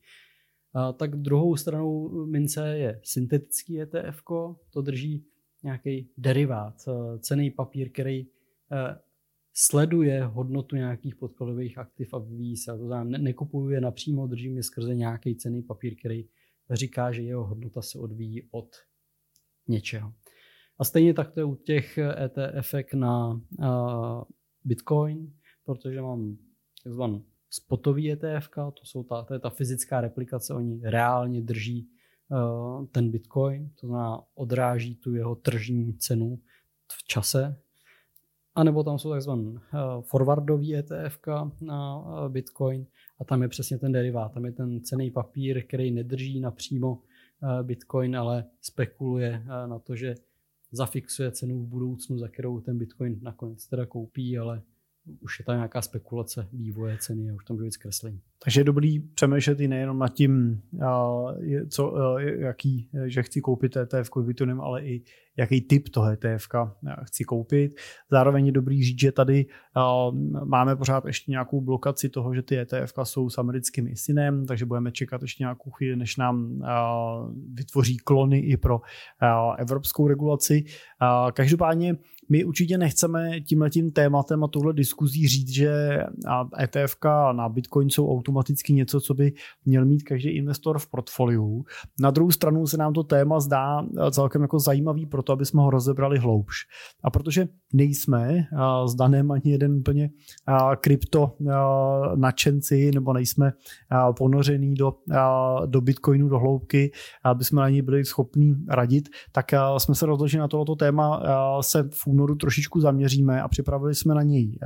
Uh, 0.75 0.93
tak 0.93 1.17
druhou 1.17 1.57
stranou 1.57 2.27
mince 2.27 2.79
je 2.79 3.01
syntetický 3.03 3.81
ETF, 3.81 4.23
to 4.71 4.83
drží 4.83 5.25
nějaký 5.63 6.09
derivát, 6.17 6.75
uh, 6.87 7.19
cený 7.19 7.51
papír, 7.51 7.91
který 7.93 8.27
uh, 8.27 8.29
sleduje 9.55 10.25
hodnotu 10.25 10.77
nějakých 10.77 11.15
podkladových 11.15 11.79
aktiv 11.79 12.15
a 12.15 12.19
vyvíjí 12.19 12.57
se. 12.57 12.79
To 12.79 12.87
znamená, 12.87 13.19
nekupuju 13.19 13.71
je 13.71 13.81
napřímo, 13.81 14.27
držím 14.27 14.57
je 14.57 14.63
skrze 14.63 14.95
nějaký 14.95 15.37
cený 15.37 15.63
papír, 15.63 15.97
který 15.99 16.29
říká, 16.71 17.13
že 17.13 17.23
jeho 17.23 17.47
hodnota 17.47 17.83
se 17.83 17.99
odvíjí 17.99 18.49
od 18.51 18.77
něčeho. 19.69 20.13
A 20.79 20.85
stejně 20.85 21.15
tak 21.15 21.31
to 21.31 21.41
je 21.41 21.45
u 21.45 21.55
těch 21.55 21.99
ETF 21.99 22.75
na 22.95 23.33
uh, 23.33 24.23
Bitcoin, 24.65 25.33
protože 25.65 26.03
mám 26.03 26.37
takzvaný 26.85 27.25
spotový 27.51 28.13
ETF, 28.13 28.49
to, 28.55 28.81
jsou 28.83 29.03
ta, 29.03 29.23
to 29.23 29.35
je 29.35 29.41
ta 29.41 29.51
fyzická 29.51 30.01
replikace, 30.01 30.55
oni 30.55 30.81
reálně 30.83 31.43
drží 31.43 31.89
uh, 32.29 32.87
ten 32.87 33.11
Bitcoin, 33.11 33.71
to 33.81 33.87
znamená 33.87 34.23
odráží 34.35 34.95
tu 34.95 35.15
jeho 35.15 35.35
tržní 35.35 35.95
cenu 35.99 36.41
v 36.93 37.05
čase. 37.07 37.61
A 38.55 38.65
nebo 38.65 38.85
tam 38.85 38.99
jsou 38.99 39.11
takzvané 39.11 39.43
uh, 39.43 39.59
forwardový 40.01 40.77
ETF 40.77 41.19
na 41.61 41.99
uh, 41.99 42.29
Bitcoin 42.29 42.87
a 43.21 43.25
tam 43.25 43.43
je 43.43 43.49
přesně 43.49 43.79
ten 43.79 43.93
derivát, 43.93 44.33
tam 44.33 44.45
je 44.45 44.53
ten 44.53 44.81
cený 44.81 45.11
papír, 45.11 45.67
který 45.67 45.91
nedrží 45.91 46.41
napřímo 46.41 46.93
uh, 46.93 47.63
Bitcoin, 47.63 48.17
ale 48.17 48.45
spekuluje 48.61 49.43
na 49.67 49.79
to, 49.79 49.97
že 49.97 50.15
zafixuje 50.73 51.33
cenu 51.33 51.63
v 51.63 51.67
budoucnu, 51.67 52.19
za 52.19 52.29
kterou 52.29 52.61
ten 52.61 52.79
Bitcoin 52.79 53.19
nakonec 53.23 53.67
teda 53.67 53.87
koupí, 53.87 54.39
ale 54.39 54.63
už 55.21 55.39
je 55.39 55.45
tam 55.45 55.57
nějaká 55.57 55.83
spekulace 55.83 56.49
vývoje 56.53 56.99
ceny 57.01 57.31
a 57.31 57.35
už 57.35 57.45
tam 57.45 57.57
může 57.57 57.65
být 57.65 57.73
zkreslení. 57.73 58.21
Takže 58.45 58.61
je 58.61 58.65
dobrý 58.65 59.01
přemýšlet 59.01 59.61
i 59.61 59.69
nejenom 59.69 59.99
nad 59.99 60.09
tím, 60.09 60.63
co, 61.69 61.95
jaký, 62.19 62.89
že 63.07 63.23
chci 63.23 63.41
koupit 63.41 63.77
ETF 63.77 64.11
Bitcoinem, 64.23 64.61
ale 64.61 64.85
i 64.85 65.03
jaký 65.37 65.61
typ 65.61 65.89
toho 65.89 66.11
ETF 66.11 66.49
chci 67.03 67.25
koupit. 67.25 67.77
Zároveň 68.11 68.47
je 68.47 68.53
dobrý 68.53 68.85
říct, 68.85 69.01
že 69.01 69.13
tady 69.13 69.47
máme 70.45 70.77
pořád 70.77 71.05
ještě 71.05 71.31
nějakou 71.31 71.61
blokaci 71.61 72.09
toho, 72.09 72.35
že 72.35 72.43
ty 72.43 72.59
ETF 72.59 72.93
jsou 73.03 73.31
s 73.31 73.39
americkým 73.39 73.89
ISINem, 73.89 74.47
takže 74.47 74.67
budeme 74.67 74.93
čekat 74.93 75.23
ještě 75.23 75.43
nějakou 75.43 75.71
chvíli, 75.71 75.97
než 75.97 76.17
nám 76.17 76.63
vytvoří 77.55 77.97
klony 77.97 78.39
i 78.39 78.57
pro 78.57 78.81
evropskou 79.59 80.09
regulaci. 80.09 80.65
Každopádně 81.33 81.97
my 82.29 82.45
určitě 82.45 82.79
nechceme 82.79 83.41
tímhletím 83.41 83.91
tématem 83.91 84.45
a 84.45 84.49
touhle 84.49 84.73
diskuzí 84.73 85.29
říct, 85.29 85.49
že 85.49 85.99
ETF 86.63 86.97
na 87.33 87.49
Bitcoin 87.49 87.91
jsou 87.91 88.11
automaticky 88.11 88.73
něco, 88.73 89.01
co 89.01 89.15
by 89.15 89.33
měl 89.65 89.85
mít 89.85 90.03
každý 90.03 90.29
investor 90.29 90.79
v 90.79 90.91
portfoliu. 90.91 91.65
Na 92.01 92.11
druhou 92.11 92.31
stranu 92.31 92.67
se 92.67 92.77
nám 92.77 92.93
to 92.93 93.03
téma 93.03 93.41
zdá 93.41 93.87
celkem 94.11 94.43
jako 94.43 94.59
zajímavý 94.59 95.07
proto, 95.07 95.33
aby 95.33 95.47
jsme 95.47 95.63
ho 95.63 95.71
rozebrali 95.71 96.19
hloubš. 96.19 96.57
A 97.05 97.11
protože 97.11 97.49
nejsme 97.73 98.47
s 98.87 98.95
Danem 98.95 99.31
ani 99.31 99.51
jeden 99.51 99.73
úplně 99.75 100.11
krypto 100.81 101.37
nadšenci, 102.15 102.91
nebo 102.95 103.13
nejsme 103.13 103.53
ponořený 104.19 104.75
do, 104.75 104.93
do 105.67 105.81
Bitcoinu, 105.81 106.29
do 106.29 106.39
hloubky, 106.39 106.93
aby 107.25 107.45
jsme 107.45 107.61
na 107.61 107.69
něj 107.69 107.83
byli 107.83 108.05
schopní 108.05 108.55
radit, 108.69 109.09
tak 109.33 109.47
jsme 109.79 109.95
se 109.95 110.07
rozhodli, 110.07 110.39
na 110.39 110.49
tohoto 110.49 110.77
téma 110.77 111.23
se 111.61 111.89
únoru 112.15 112.35
trošičku 112.35 112.81
zaměříme 112.81 113.43
a 113.43 113.49
připravili 113.49 113.95
jsme 113.95 114.15
na 114.15 114.23
něj 114.23 114.59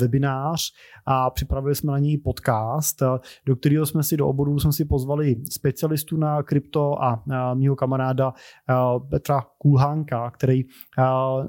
webinář 0.00 0.72
a 1.06 1.30
připravili 1.30 1.74
jsme 1.74 1.92
na 1.92 1.98
něj 1.98 2.18
podcast, 2.18 3.02
do 3.46 3.56
kterého 3.56 3.86
jsme 3.86 4.02
si 4.02 4.16
do 4.16 4.28
oboru 4.28 4.58
jsme 4.58 4.72
si 4.72 4.84
pozvali 4.84 5.36
specialistu 5.50 6.16
na 6.16 6.42
krypto 6.42 7.02
a 7.02 7.22
mýho 7.54 7.76
kamaráda 7.76 8.32
Petra 9.10 9.42
Kulhánka, 9.58 10.30
který 10.30 10.62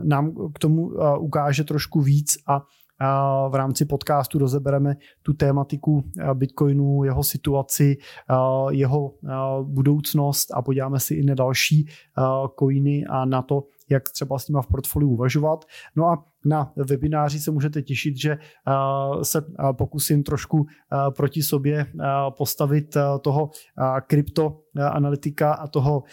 nám 0.03 0.31
k 0.55 0.59
tomu 0.59 0.91
ukáže 1.19 1.63
trošku 1.63 2.01
víc 2.01 2.37
a 2.47 2.61
v 3.49 3.55
rámci 3.55 3.85
podcastu 3.85 4.39
rozebereme 4.39 4.95
tu 5.21 5.33
tématiku 5.33 6.03
Bitcoinu, 6.33 7.03
jeho 7.03 7.23
situaci, 7.23 7.97
jeho 8.69 9.13
budoucnost 9.63 10.51
a 10.53 10.61
podíváme 10.61 10.99
si 10.99 11.13
i 11.15 11.23
na 11.23 11.35
další 11.35 11.87
coiny 12.59 13.05
a 13.09 13.25
na 13.25 13.41
to, 13.41 13.63
jak 13.89 14.09
třeba 14.09 14.39
s 14.39 14.47
nimi 14.47 14.59
v 14.63 14.67
portfoliu 14.67 15.09
uvažovat. 15.09 15.65
No 15.95 16.05
a 16.05 16.25
na 16.45 16.71
webináři 16.75 17.39
se 17.39 17.51
můžete 17.51 17.81
těšit, 17.81 18.17
že 18.17 18.37
se 19.21 19.41
pokusím 19.71 20.23
trošku 20.23 20.65
proti 21.15 21.43
sobě 21.43 21.85
postavit 22.37 22.97
toho 23.21 23.49
krypto 24.07 24.59
analytika 24.91 25.53
a 25.53 25.67
toho 25.67 26.03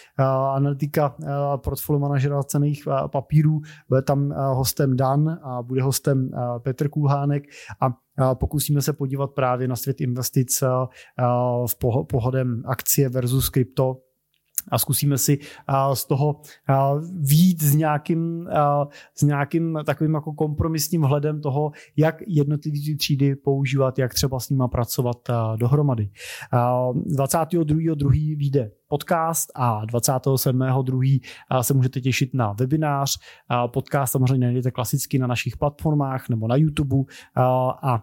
analytika 0.55 1.17
portfolio 1.57 2.01
manažera 2.01 2.43
cených 2.43 2.89
papírů. 3.13 3.61
Bude 3.89 4.03
tam 4.03 4.35
hostem 4.55 4.97
Dan 4.97 5.39
a 5.43 5.63
bude 5.63 5.83
hostem 5.83 6.31
Petr 6.59 6.89
Kulhánek 6.89 7.43
a 7.81 8.35
pokusíme 8.35 8.83
se 8.83 8.93
podívat 8.93 9.31
právě 9.31 9.69
na 9.69 9.77
svět 9.77 10.01
investic 10.01 10.63
v 11.67 11.77
pohodem 12.09 12.63
akcie 12.67 13.09
versus 13.09 13.49
krypto 13.49 13.97
a 14.69 14.79
zkusíme 14.79 15.19
si 15.19 15.39
z 15.95 16.05
toho 16.05 16.41
výjít 17.21 17.63
s 17.63 17.75
nějakým, 17.75 18.49
s 19.15 19.23
nějakým 19.23 19.79
takovým 19.87 20.15
jako 20.15 20.33
kompromisním 20.33 21.03
hledem 21.03 21.41
toho, 21.41 21.73
jak 21.97 22.23
jednotlivé 22.27 22.97
třídy 22.99 23.37
používat, 23.37 23.99
jak 23.99 24.15
třeba 24.15 24.41
s 24.41 24.51
nima 24.51 24.69
pracovat 24.69 25.17
dohromady. 25.57 26.11
22.2. 26.53 28.39
vyjde 28.39 28.71
podcast 28.89 29.51
a 29.55 29.87
27.2. 29.87 31.21
se 31.61 31.75
můžete 31.75 32.01
těšit 32.01 32.35
na 32.35 32.53
webinář. 32.53 33.19
Podcast 33.67 34.13
samozřejmě 34.13 34.47
najdete 34.47 34.71
klasicky 34.71 35.19
na 35.19 35.27
našich 35.27 35.57
platformách 35.57 36.29
nebo 36.29 36.49
na 36.49 36.57
YouTube 36.57 36.97
a 37.83 38.03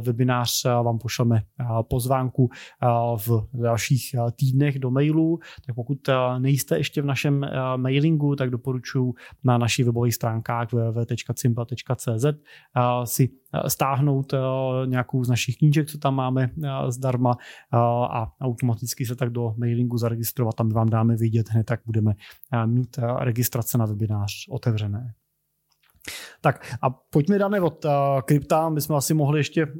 webinář 0.00 0.64
vám 0.64 0.98
pošleme 0.98 1.42
pozvánku 1.90 2.48
v 3.26 3.62
dalších 3.62 4.14
týdnech 4.36 4.78
do 4.78 4.90
mailu. 4.90 5.38
Tak 5.66 5.74
pokud 5.74 5.98
nejste 6.38 6.76
ještě 6.76 7.02
v 7.02 7.06
našem 7.06 7.46
mailingu, 7.76 8.36
tak 8.36 8.50
doporučuji 8.50 9.14
na 9.44 9.58
našich 9.58 9.86
webových 9.86 10.14
stránkách 10.14 10.72
www.cimba.cz 10.72 12.26
si 13.04 13.28
stáhnout 13.68 14.34
nějakou 14.86 15.24
z 15.24 15.28
našich 15.28 15.56
knížek, 15.58 15.88
co 15.88 15.98
tam 15.98 16.14
máme 16.14 16.50
zdarma 16.88 17.36
a 18.10 18.32
automaticky 18.40 19.06
se 19.06 19.16
tak 19.16 19.30
do 19.30 19.54
mailingu 19.56 19.98
zaregistrovat. 19.98 20.15
Tam 20.52 20.68
vám 20.68 20.88
dáme 20.88 21.16
vidět 21.16 21.48
hned, 21.48 21.64
tak 21.64 21.80
budeme 21.86 22.14
mít 22.66 22.98
registrace 23.18 23.78
na 23.78 23.86
webinář 23.86 24.32
otevřené. 24.50 25.14
Tak 26.40 26.76
a 26.82 26.90
pojďme 26.90 27.38
dáme 27.38 27.60
od 27.60 27.84
uh, 27.84 27.90
krypta, 28.24 28.68
my 28.68 28.80
jsme 28.80 28.96
asi 28.96 29.14
mohli 29.14 29.40
ještě 29.40 29.66
uh, 29.66 29.72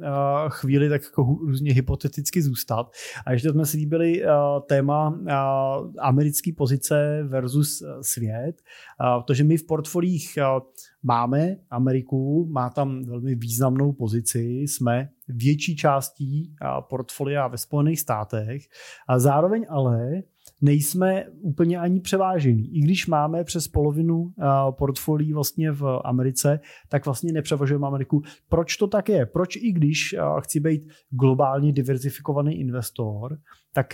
chvíli 0.47 0.89
tak 0.89 1.01
jako 1.03 1.23
různě 1.23 1.73
hypoteticky 1.73 2.41
zůstat. 2.41 2.91
A 3.25 3.31
ještě 3.31 3.49
jsme 3.49 3.65
si 3.65 3.77
líbili 3.77 4.23
uh, 4.23 4.29
téma 4.69 5.09
uh, 5.09 5.91
americké 5.99 6.51
pozice 6.57 7.23
versus 7.27 7.83
svět, 8.01 8.61
uh, 9.01 9.23
protože 9.23 9.43
my 9.43 9.57
v 9.57 9.65
portfolích 9.65 10.37
uh, 10.37 10.63
máme 11.03 11.55
Ameriku, 11.69 12.47
má 12.51 12.69
tam 12.69 13.03
velmi 13.05 13.35
významnou 13.35 13.93
pozici, 13.93 14.41
jsme 14.41 15.09
větší 15.27 15.75
částí 15.75 16.55
uh, 16.61 16.87
portfolia 16.89 17.47
ve 17.47 17.57
Spojených 17.57 17.99
státech 17.99 18.61
a 19.07 19.19
zároveň 19.19 19.65
ale 19.69 20.23
nejsme 20.61 21.25
úplně 21.41 21.79
ani 21.79 21.99
převážení. 21.99 22.77
I 22.77 22.79
když 22.79 23.07
máme 23.07 23.43
přes 23.43 23.67
polovinu 23.67 24.31
portfolií 24.71 25.33
vlastně 25.33 25.71
v 25.71 26.01
Americe, 26.05 26.59
tak 26.89 27.05
vlastně 27.05 27.31
nepřevažujeme 27.33 27.87
Ameriku. 27.87 28.21
Proč 28.49 28.77
to 28.77 28.87
tak 28.87 29.09
je? 29.09 29.25
Proč 29.25 29.55
i 29.55 29.71
když 29.71 30.15
chci 30.39 30.59
být 30.59 30.81
globálně 31.09 31.71
diverzifikovaný 31.71 32.59
investor, 32.59 33.37
tak 33.73 33.87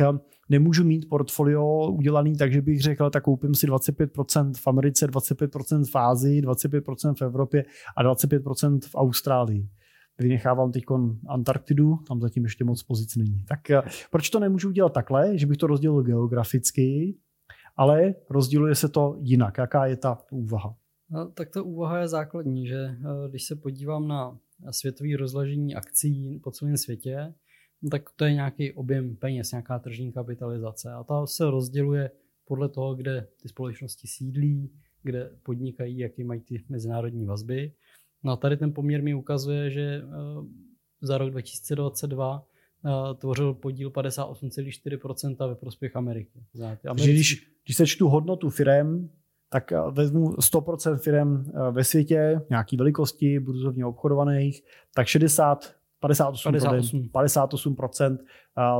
nemůžu 0.49 0.83
mít 0.83 1.09
portfolio 1.09 1.91
udělaný 1.91 2.35
tak, 2.37 2.53
že 2.53 2.61
bych 2.61 2.81
řekl, 2.81 3.09
tak 3.09 3.23
koupím 3.23 3.55
si 3.55 3.67
25% 3.67 4.53
v 4.53 4.67
Americe, 4.67 5.07
25% 5.07 5.83
v 5.91 5.95
Ázii, 5.95 6.41
25% 6.41 7.13
v 7.13 7.21
Evropě 7.21 7.65
a 7.97 8.03
25% 8.03 8.79
v 8.81 8.95
Austrálii 8.95 9.67
vynechávám 10.19 10.71
teď 10.71 10.83
Antarktidu, 11.27 11.97
tam 12.07 12.21
zatím 12.21 12.43
ještě 12.43 12.63
moc 12.63 12.83
pozic 12.83 13.15
není. 13.15 13.45
Tak 13.47 13.69
eh, 13.69 13.81
proč 14.11 14.29
to 14.29 14.39
nemůžu 14.39 14.69
udělat 14.69 14.93
takhle, 14.93 15.37
že 15.37 15.47
bych 15.47 15.57
to 15.57 15.67
rozdělil 15.67 16.03
geograficky, 16.03 17.15
ale 17.75 18.15
rozděluje 18.29 18.75
se 18.75 18.89
to 18.89 19.17
jinak. 19.19 19.57
Jaká 19.57 19.85
je 19.85 19.97
ta 19.97 20.17
úvaha? 20.31 20.75
No, 21.09 21.29
tak 21.29 21.49
ta 21.49 21.61
úvaha 21.61 21.99
je 21.99 22.07
základní, 22.07 22.67
že 22.67 22.75
eh, 22.75 23.29
když 23.29 23.43
se 23.43 23.55
podívám 23.55 24.07
na 24.07 24.37
světové 24.71 25.09
rozložení 25.17 25.75
akcí 25.75 26.39
po 26.43 26.51
celém 26.51 26.77
světě, 26.77 27.33
no 27.81 27.89
tak 27.89 28.09
to 28.15 28.25
je 28.25 28.33
nějaký 28.33 28.73
objem 28.73 29.15
peněz, 29.15 29.51
nějaká 29.51 29.79
tržní 29.79 30.11
kapitalizace 30.11 30.91
a 30.91 31.03
ta 31.03 31.27
se 31.27 31.51
rozděluje 31.51 32.11
podle 32.45 32.69
toho, 32.69 32.95
kde 32.95 33.27
ty 33.41 33.49
společnosti 33.49 34.07
sídlí, 34.07 34.71
kde 35.03 35.31
podnikají, 35.43 35.97
jaký 35.97 36.23
mají 36.23 36.41
ty 36.41 36.63
mezinárodní 36.69 37.25
vazby. 37.25 37.73
No 38.23 38.31
a 38.31 38.35
tady 38.35 38.57
ten 38.57 38.73
poměr 38.73 39.03
mi 39.03 39.13
ukazuje, 39.13 39.71
že 39.71 39.81
eh, 39.81 40.07
za 41.01 41.17
rok 41.17 41.31
2022 41.31 42.45
eh, 42.85 42.89
tvořil 43.15 43.53
podíl 43.53 43.89
58,4% 43.89 45.47
ve 45.47 45.55
prospěch 45.55 45.95
Ameriky. 45.95 46.43
Americký... 46.87 47.13
Když, 47.13 47.47
když 47.65 47.77
se 47.77 47.87
čtu 47.87 48.09
hodnotu 48.09 48.49
firem, 48.49 49.09
tak 49.49 49.71
eh, 49.71 49.77
vezmu 49.91 50.33
100% 50.33 50.97
firm 50.97 51.51
ve 51.71 51.83
světě, 51.83 52.41
nějaký 52.49 52.77
velikosti, 52.77 53.39
burzovně 53.39 53.85
obchodovaných, 53.85 54.63
tak 54.95 55.07
60, 55.07 55.75
58, 56.03 56.51
58. 56.51 57.09
58% 57.13 58.17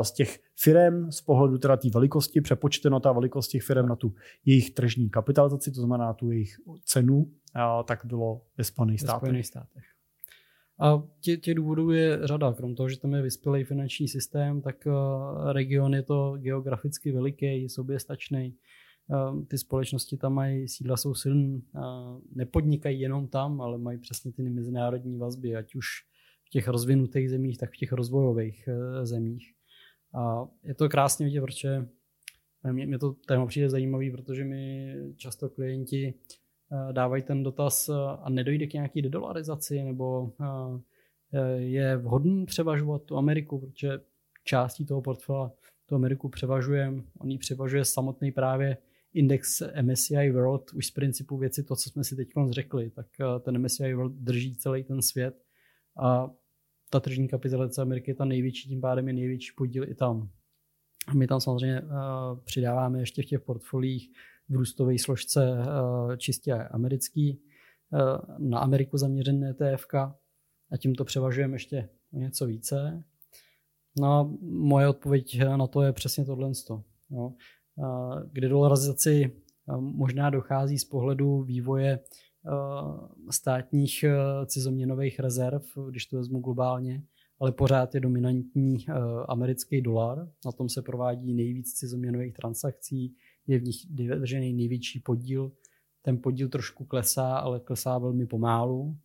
z 0.01 0.11
těch 0.11 0.39
firm 0.55 1.11
z 1.11 1.21
pohledu 1.21 1.57
teda 1.57 1.77
té 1.77 1.89
velikosti, 1.89 2.41
přepočteno 2.41 2.99
ta 2.99 3.11
velikost 3.11 3.47
těch 3.47 3.63
firm 3.63 3.87
na 3.87 3.95
tu 3.95 4.13
jejich 4.45 4.73
tržní 4.73 5.09
kapitalizaci, 5.09 5.71
to 5.71 5.81
znamená 5.81 6.13
tu 6.13 6.31
jejich 6.31 6.55
cenu, 6.85 7.31
tak 7.85 8.05
bylo 8.05 8.41
ve 8.57 8.63
Spojených 8.63 9.01
státech. 9.01 9.19
Spojených 9.19 9.47
státech. 9.47 9.83
A 10.79 11.03
těch, 11.19 11.39
těch 11.39 11.55
důvodů 11.55 11.91
je 11.91 12.19
řada. 12.23 12.53
Krom 12.53 12.75
toho, 12.75 12.89
že 12.89 12.99
tam 12.99 13.13
je 13.13 13.21
vyspělý 13.21 13.63
finanční 13.63 14.07
systém, 14.07 14.61
tak 14.61 14.75
region 15.51 15.93
je 15.93 16.03
to 16.03 16.37
geograficky 16.37 17.11
veliký, 17.11 17.69
soběstačný. 17.69 18.55
Ty 19.47 19.57
společnosti 19.57 20.17
tam 20.17 20.33
mají, 20.33 20.67
sídla 20.67 20.97
jsou 20.97 21.13
silné, 21.13 21.61
nepodnikají 22.35 22.99
jenom 22.99 23.27
tam, 23.27 23.61
ale 23.61 23.77
mají 23.77 23.97
přesně 23.97 24.31
ty 24.31 24.49
mezinárodní 24.49 25.17
vazby, 25.17 25.55
ať 25.55 25.75
už 25.75 25.85
těch 26.53 26.67
rozvinutých 26.67 27.29
zemích, 27.29 27.57
tak 27.57 27.71
v 27.71 27.77
těch 27.77 27.91
rozvojových 27.91 28.67
e, 28.67 29.05
zemích. 29.05 29.53
A 30.13 30.47
je 30.63 30.73
to 30.73 30.89
krásně 30.89 31.25
vidět, 31.25 31.41
protože 31.41 31.85
mě, 32.71 32.85
mě 32.87 32.99
to 32.99 33.13
téma 33.27 33.45
přijde 33.45 33.69
zajímavý, 33.69 34.11
protože 34.11 34.43
mi 34.43 34.93
často 35.17 35.49
klienti 35.49 36.13
Eh, 36.73 36.93
dávají 36.93 37.23
ten 37.23 37.43
dotaz 37.43 37.89
eh, 37.89 37.93
a 38.21 38.29
nedojde 38.29 38.67
k 38.67 38.73
nějaký 38.73 39.01
dedolarizaci, 39.01 39.83
nebo 39.83 40.31
eh, 41.33 41.39
je 41.57 41.97
vhodný 41.97 42.45
převažovat 42.45 43.03
tu 43.03 43.17
Ameriku, 43.17 43.59
protože 43.59 43.99
částí 44.43 44.85
toho 44.85 45.01
portfolia 45.01 45.51
tu 45.85 45.95
Ameriku 45.95 46.29
převažuje, 46.29 46.93
on 47.19 47.31
ji 47.31 47.37
převažuje 47.37 47.85
samotný 47.85 48.31
právě 48.31 48.77
index 49.13 49.63
MSCI 49.81 50.31
World, 50.31 50.73
už 50.73 50.87
z 50.87 50.91
principu 50.91 51.37
věci 51.37 51.63
to, 51.63 51.75
co 51.75 51.89
jsme 51.89 52.03
si 52.03 52.15
teď 52.15 52.29
řekli, 52.49 52.89
tak 52.89 53.07
ten 53.39 53.65
MSCI 53.65 53.93
World 53.93 54.13
drží 54.13 54.55
celý 54.55 54.83
ten 54.83 55.01
svět 55.01 55.43
a 55.97 56.31
ta 56.93 56.99
tržní 56.99 57.27
kapitalizace 57.27 57.81
Ameriky 57.81 58.11
je 58.11 58.15
ta 58.15 58.25
největší, 58.25 58.69
tím 58.69 58.81
pádem 58.81 59.07
je 59.07 59.13
největší 59.13 59.51
podíl 59.57 59.89
i 59.89 59.95
tam. 59.95 60.29
My 61.13 61.27
tam 61.27 61.41
samozřejmě 61.41 61.81
přidáváme 62.43 62.99
ještě 62.99 63.21
v 63.21 63.25
těch 63.25 63.41
portfoliích 63.41 64.11
v 64.49 64.55
růstové 64.55 64.99
složce 64.99 65.57
eh, 65.57 66.17
čistě 66.17 66.53
americký. 66.53 67.41
na 68.37 68.59
Ameriku 68.59 68.97
zaměřené 68.97 69.49
ETF 69.49 69.85
a 70.71 70.77
tím 70.77 70.95
to 70.95 71.05
převažujeme 71.05 71.55
ještě 71.55 71.89
něco 72.11 72.45
více. 72.45 73.03
No 73.99 74.07
a 74.07 74.29
moje 74.41 74.87
odpověď 74.87 75.39
na 75.43 75.67
to 75.67 75.81
je 75.81 75.93
přesně 75.93 76.25
tohle. 76.25 76.51
No. 77.09 77.35
Kde 78.31 78.49
dolarizaci 78.49 79.31
možná 79.77 80.29
dochází 80.29 80.77
z 80.77 80.85
pohledu 80.85 81.43
vývoje 81.43 81.99
státních 83.29 84.05
cizoměnových 84.45 85.19
rezerv, 85.19 85.61
když 85.89 86.05
to 86.05 86.17
vezmu 86.17 86.39
globálně, 86.39 87.03
ale 87.39 87.51
pořád 87.51 87.95
je 87.95 88.01
dominantní 88.01 88.85
americký 89.27 89.81
dolar. 89.81 90.29
Na 90.45 90.51
tom 90.51 90.69
se 90.69 90.81
provádí 90.81 91.33
nejvíc 91.33 91.73
cizoměnových 91.73 92.33
transakcí, 92.33 93.15
je 93.47 93.59
v 93.59 93.63
nich 93.63 93.75
držený 93.89 94.53
největší 94.53 94.99
podíl. 94.99 95.51
Ten 96.01 96.17
podíl 96.17 96.49
trošku 96.49 96.85
klesá, 96.85 97.37
ale 97.37 97.59
klesá 97.59 97.97
velmi 97.97 98.25
pomálu. 98.25 98.97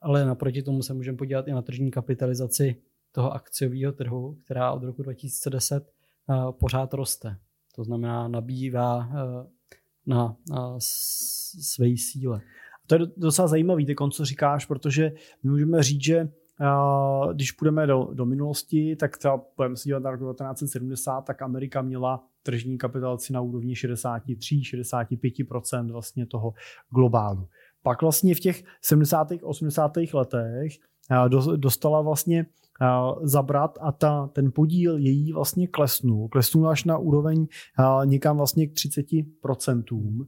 Ale 0.00 0.24
naproti 0.24 0.62
tomu 0.62 0.82
se 0.82 0.94
můžeme 0.94 1.18
podívat 1.18 1.48
i 1.48 1.52
na 1.52 1.62
tržní 1.62 1.90
kapitalizaci 1.90 2.76
toho 3.12 3.32
akciového 3.32 3.92
trhu, 3.92 4.34
která 4.44 4.72
od 4.72 4.82
roku 4.82 5.02
2010 5.02 5.92
uh, 6.28 6.52
pořád 6.52 6.94
roste. 6.94 7.38
To 7.74 7.84
znamená, 7.84 8.28
nabývá 8.28 9.08
na, 10.06 10.36
na 10.50 10.76
své 10.78 11.88
síle. 11.96 12.40
To 12.86 12.94
je 12.94 13.00
docela 13.16 13.48
zajímavý, 13.48 13.86
ty 13.86 13.94
co 14.10 14.24
říkáš, 14.24 14.66
protože 14.66 15.12
my 15.42 15.50
můžeme 15.50 15.82
říct, 15.82 16.04
že 16.04 16.28
uh, 16.60 17.32
když 17.32 17.52
půjdeme 17.52 17.86
do, 17.86 18.08
do 18.12 18.26
minulosti, 18.26 18.96
tak 18.96 19.18
třeba 19.18 19.44
budeme 19.56 19.76
se 19.76 19.84
dívat 19.84 20.02
na 20.02 20.10
rok 20.10 20.20
1970, 20.20 21.20
tak 21.20 21.42
Amerika 21.42 21.82
měla 21.82 22.24
tržní 22.42 22.78
kapitalizaci 22.78 23.32
na 23.32 23.40
úrovni 23.40 23.74
63-65% 23.74 25.92
vlastně 25.92 26.26
toho 26.26 26.54
globálu. 26.90 27.48
Pak 27.82 28.02
vlastně 28.02 28.34
v 28.34 28.40
těch 28.40 28.64
70. 28.82 29.28
80. 29.42 29.92
letech 30.14 30.78
dostala 31.56 32.00
vlastně 32.00 32.46
zabrat 33.22 33.78
a 33.80 33.92
ta, 33.92 34.30
ten 34.32 34.52
podíl 34.52 34.96
její 34.96 35.32
vlastně 35.32 35.68
klesnul. 35.68 36.28
Klesnul 36.28 36.68
až 36.68 36.84
na 36.84 36.98
úroveň 36.98 37.46
někam 38.04 38.36
vlastně 38.36 38.66
k 38.66 38.72
30%. 38.72 40.26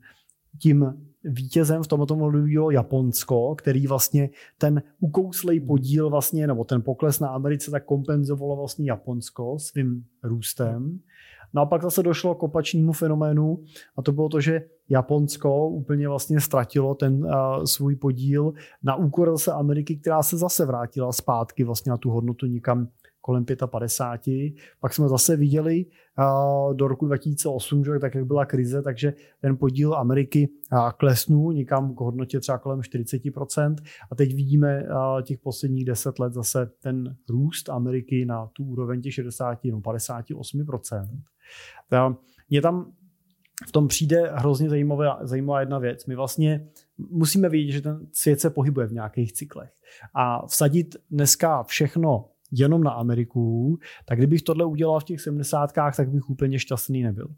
Tím 0.63 0.95
vítězem 1.25 1.83
v 1.83 1.89
tomto 1.89 2.17
modelu 2.17 2.47
bylo 2.47 2.71
Japonsko, 2.71 3.55
který 3.55 3.87
vlastně 3.87 4.31
ten 4.59 4.83
ukouslej 5.01 5.61
podíl 5.61 6.11
vlastně, 6.11 6.47
nebo 6.47 6.65
ten 6.65 6.83
pokles 6.83 7.21
na 7.21 7.29
Americe 7.29 7.71
tak 7.71 7.85
kompenzovalo 7.85 8.57
vlastně 8.57 8.91
Japonsko 8.91 9.59
svým 9.59 10.05
růstem. 10.23 11.01
No 11.55 11.63
a 11.63 11.67
pak 11.67 11.83
zase 11.83 12.03
došlo 12.03 12.35
k 12.35 12.43
opačnému 12.43 12.93
fenoménu 12.93 13.59
a 13.97 14.03
to 14.03 14.13
bylo 14.13 14.29
to, 14.29 14.41
že 14.41 14.63
Japonsko 14.89 15.69
úplně 15.69 16.09
vlastně 16.09 16.41
ztratilo 16.41 16.95
ten 16.95 17.25
uh, 17.25 17.31
svůj 17.65 17.97
podíl 17.97 18.53
na 18.83 18.97
úkor 18.97 19.31
zase 19.31 19.53
Ameriky, 19.53 19.97
která 19.97 20.23
se 20.23 20.37
zase 20.37 20.67
vrátila 20.67 21.13
zpátky 21.13 21.65
vlastně 21.65 21.91
na 21.91 21.97
tu 21.97 22.11
hodnotu 22.11 22.47
někam 22.47 22.89
kolem 23.25 23.45
55. 23.67 24.53
Pak 24.81 24.95
jsme 24.95 25.09
zase 25.09 25.37
viděli 25.37 25.87
do 26.73 26.89
roku 26.89 27.07
2008, 27.07 27.85
že, 27.85 27.99
tak 27.99 28.15
jak 28.15 28.27
byla 28.27 28.47
krize, 28.47 28.83
takže 28.83 29.15
ten 29.41 29.57
podíl 29.57 29.95
Ameriky 29.95 30.49
klesnul 30.97 31.53
někam 31.53 31.95
k 31.95 32.01
hodnotě 32.01 32.41
třeba 32.41 32.59
kolem 32.59 32.81
40%. 32.81 33.77
A 34.11 34.15
teď 34.15 34.35
vidíme 34.35 34.87
těch 35.23 35.39
posledních 35.39 35.85
10 35.85 36.19
let 36.19 36.33
zase 36.33 36.71
ten 36.81 37.17
růst 37.29 37.69
Ameriky 37.69 38.25
na 38.25 38.47
tu 38.47 38.65
úroveň 38.65 39.03
těch 39.03 39.15
60, 39.15 39.65
no 39.65 39.81
58%. 39.81 41.23
Mně 42.51 42.63
tam 42.63 42.93
v 43.69 43.73
tom 43.73 43.89
přijde 43.89 44.31
hrozně 44.35 44.71
zajímavá, 44.71 45.19
zajímavá 45.23 45.61
jedna 45.61 45.79
věc. 45.79 46.07
My 46.07 46.15
vlastně 46.15 46.69
musíme 46.99 47.49
vědět, 47.49 47.73
že 47.73 47.81
ten 47.81 48.07
svět 48.13 48.41
se 48.41 48.51
pohybuje 48.51 48.87
v 48.87 48.93
nějakých 48.93 49.33
cyklech. 49.33 49.71
A 50.15 50.47
vsadit 50.47 50.97
dneska 51.11 51.63
všechno 51.63 52.31
jenom 52.55 52.83
na 52.83 52.91
Ameriku, 52.91 53.79
tak 54.05 54.19
kdybych 54.19 54.43
tohle 54.43 54.65
udělal 54.65 55.01
v 55.01 55.05
těch 55.05 55.21
70. 55.21 55.73
tak 55.97 56.11
bych 56.11 56.31
úplně 56.31 56.59
šťastný 56.59 57.03
nebyl. 57.03 57.29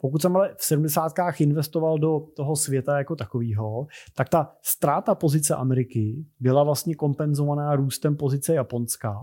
Pokud 0.00 0.22
jsem 0.22 0.36
ale 0.36 0.54
v 0.58 0.64
70. 0.64 1.12
investoval 1.38 1.98
do 1.98 2.20
toho 2.36 2.56
světa 2.56 2.98
jako 2.98 3.16
takového, 3.16 3.86
tak 4.16 4.28
ta 4.28 4.52
ztráta 4.62 5.14
pozice 5.14 5.54
Ameriky 5.54 6.24
byla 6.40 6.64
vlastně 6.64 6.94
kompenzovaná 6.94 7.76
růstem 7.76 8.16
pozice 8.16 8.54
Japonská. 8.54 9.14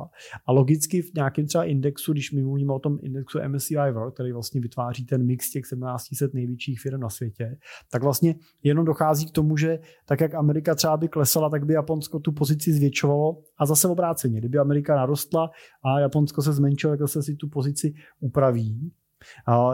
A 0.46 0.52
logicky 0.52 1.02
v 1.02 1.14
nějakém 1.16 1.46
třeba 1.46 1.64
indexu, 1.64 2.14
když 2.14 2.32
my 2.32 2.44
mluvíme 2.44 2.74
o 2.74 2.80
tom 2.80 2.98
indexu 3.02 3.40
MSCI 3.48 3.76
World, 3.76 4.14
který 4.14 4.32
vlastně 4.32 4.62
vytváří 4.62 5.06
ten 5.06 5.26
mix 5.26 5.50
těch 5.50 5.64
1700 5.64 6.34
největších 6.34 6.80
firm 6.80 7.00
na 7.00 7.10
světě, 7.10 7.58
tak 7.92 8.04
vlastně 8.04 8.36
jenom 8.64 8.86
dochází 8.86 9.26
k 9.26 9.32
tomu, 9.32 9.58
že 9.58 9.80
tak 10.06 10.22
jak 10.22 10.34
Amerika 10.34 10.76
třeba 10.76 10.98
by 10.98 11.08
klesala, 11.08 11.50
tak 11.50 11.66
by 11.66 11.74
Japonsko 11.74 12.20
tu 12.20 12.32
pozici 12.32 12.74
zvětšovalo 12.74 13.38
a 13.58 13.66
zase 13.66 13.88
obráceně. 13.88 14.40
Kdyby 14.40 14.58
Amerika 14.58 14.96
narostla 14.96 15.50
a 15.84 16.00
Japonsko 16.00 16.42
se 16.42 16.54
zmenšilo, 16.54 16.94
tak 16.94 17.00
zase 17.00 17.24
si 17.24 17.36
tu 17.36 17.50
pozici 17.50 17.94
upraví. 18.20 18.92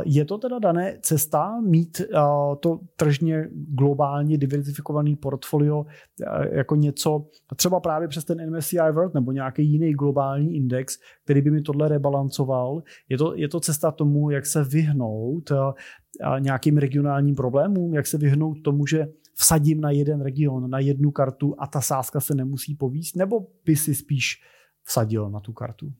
Je 0.06 0.26
to 0.26 0.38
teda 0.38 0.60
dané 0.60 0.98
cesta 1.02 1.62
mít 1.62 2.02
to 2.60 2.80
tržně 2.96 3.50
globálně 3.54 4.38
diverzifikovaný 4.38 5.16
portfolio 5.16 5.86
jako 6.52 6.76
něco, 6.76 7.26
třeba 7.56 7.80
právě 7.80 8.08
přes 8.08 8.26
ten 8.26 8.56
MSCI 8.56 8.78
World 8.92 9.14
nebo 9.14 9.32
nějaký 9.32 9.72
jiný 9.72 9.94
globální 9.94 10.56
index, 10.56 10.98
který 11.24 11.42
by 11.42 11.52
mi 11.52 11.62
tohle 11.62 11.88
rebalancoval. 11.88 12.84
Je 13.10 13.18
to, 13.18 13.36
je 13.36 13.48
to 13.48 13.60
cesta 13.60 13.92
tomu, 13.92 14.30
jak 14.30 14.46
se 14.46 14.64
vyhnout 14.64 15.52
nějakým 16.40 16.78
regionálním 16.78 17.36
problémům, 17.36 17.94
jak 17.94 18.08
se 18.08 18.18
vyhnout 18.18 18.58
tomu, 18.64 18.86
že 18.86 19.08
vsadím 19.36 19.82
na 19.82 19.92
jeden 19.92 20.22
region, 20.22 20.70
na 20.70 20.80
jednu 20.80 21.12
kartu 21.12 21.56
a 21.58 21.68
ta 21.68 21.82
sázka 21.82 22.20
se 22.20 22.36
nemusí 22.36 22.76
povíst, 22.76 23.16
nebo 23.16 23.40
by 23.66 23.76
si 23.76 23.96
spíš 23.96 24.42
vsadil 24.84 25.30
na 25.30 25.40
tu 25.40 25.54
kartu? 25.54 25.92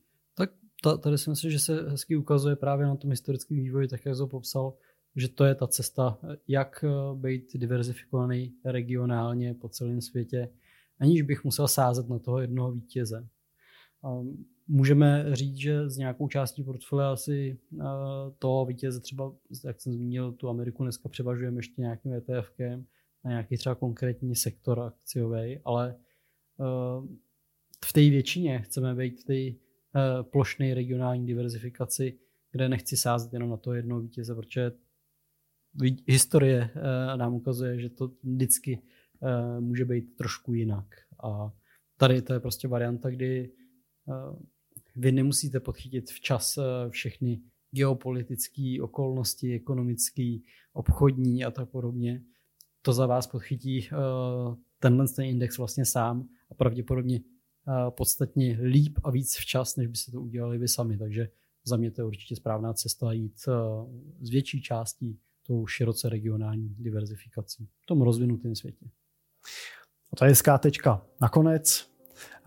Tady 1.02 1.18
si 1.18 1.30
myslím, 1.30 1.50
že 1.50 1.58
se 1.58 1.90
hezky 1.90 2.16
ukazuje 2.16 2.56
právě 2.56 2.86
na 2.86 2.96
tom 2.96 3.10
historickém 3.10 3.56
vývoji, 3.56 3.88
tak 3.88 4.06
jak 4.06 4.16
to 4.16 4.26
popsal, 4.26 4.74
že 5.16 5.28
to 5.28 5.44
je 5.44 5.54
ta 5.54 5.66
cesta, 5.66 6.18
jak 6.48 6.84
eh, 6.84 7.14
být 7.14 7.52
diverzifikovaný 7.54 8.54
regionálně 8.64 9.54
po 9.54 9.68
celém 9.68 10.00
světě, 10.00 10.48
aniž 10.98 11.22
bych 11.22 11.44
musel 11.44 11.68
sázet 11.68 12.08
na 12.08 12.18
toho 12.18 12.40
jednoho 12.40 12.72
vítěze. 12.72 13.28
Můžeme 14.68 15.36
říct, 15.36 15.56
že 15.56 15.90
z 15.90 15.96
nějakou 15.96 16.28
částí 16.28 16.64
portfolia 16.64 17.12
asi 17.12 17.58
eh, 17.72 17.84
toho 18.38 18.66
vítěze 18.66 19.00
třeba, 19.00 19.32
jak 19.64 19.80
jsem 19.80 19.92
zmínil, 19.92 20.32
tu 20.32 20.48
Ameriku 20.48 20.82
dneska 20.82 21.08
převažujeme 21.08 21.58
ještě 21.58 21.80
nějakým 21.80 22.12
ETFkem 22.12 22.86
na 23.24 23.30
nějaký 23.30 23.56
třeba 23.56 23.74
konkrétní 23.74 24.36
sektor 24.36 24.80
akciový, 24.80 25.60
ale 25.64 25.96
eh, 26.60 27.06
v 27.84 27.92
té 27.92 28.00
většině 28.00 28.60
chceme 28.60 28.94
být 28.94 29.20
v 29.20 29.24
té 29.24 29.58
plošné 30.22 30.74
regionální 30.74 31.26
diverzifikaci, 31.26 32.18
kde 32.52 32.68
nechci 32.68 32.96
sázet 32.96 33.32
jenom 33.32 33.50
na 33.50 33.56
to 33.56 33.72
jedno 33.74 34.00
vítěze, 34.00 34.34
protože 34.34 34.72
historie 36.06 36.70
eh, 36.74 37.16
nám 37.16 37.34
ukazuje, 37.34 37.80
že 37.80 37.88
to 37.88 38.10
vždycky 38.22 38.82
eh, 39.22 39.60
může 39.60 39.84
být 39.84 40.16
trošku 40.16 40.54
jinak. 40.54 40.86
A 41.24 41.52
tady 41.96 42.22
to 42.22 42.32
je 42.32 42.40
prostě 42.40 42.68
varianta, 42.68 43.10
kdy 43.10 43.52
vy 44.96 45.12
nemusíte 45.12 45.60
podchytit 45.60 46.10
včas 46.10 46.58
všechny 46.88 47.40
geopolitické 47.70 48.76
okolnosti, 48.82 49.54
ekonomické, 49.54 50.38
obchodní 50.72 51.44
a 51.44 51.50
tak 51.50 51.68
podobně. 51.68 52.22
To 52.82 52.92
za 52.92 53.06
vás 53.06 53.26
podchytí 53.26 53.88
tenhle 54.78 55.08
ten 55.08 55.24
index 55.24 55.58
vlastně 55.58 55.84
sám 55.84 56.28
a 56.50 56.54
pravděpodobně 56.54 57.20
podstatně 57.90 58.58
líp 58.62 58.98
a 59.04 59.10
víc 59.10 59.36
včas, 59.36 59.76
než 59.76 59.86
byste 59.86 60.12
to 60.12 60.20
udělali 60.20 60.58
vy 60.58 60.68
sami. 60.68 60.98
Takže 60.98 61.28
za 61.64 61.76
mě 61.76 61.90
to 61.90 62.00
je 62.00 62.04
určitě 62.04 62.36
správná 62.36 62.72
cesta 62.72 63.12
jít 63.12 63.36
eh, 63.48 63.52
z 64.20 64.30
větší 64.30 64.62
částí 64.62 65.18
tou 65.46 65.66
široce 65.66 66.08
regionální 66.08 66.74
diverzifikací 66.78 67.68
v 67.82 67.86
tom 67.86 68.02
rozvinutém 68.02 68.54
světě. 68.54 68.86
A 70.12 70.16
to 70.16 70.24
je 70.24 70.28
hezká 70.28 70.58
tečka. 70.58 71.06
Nakonec 71.20 71.90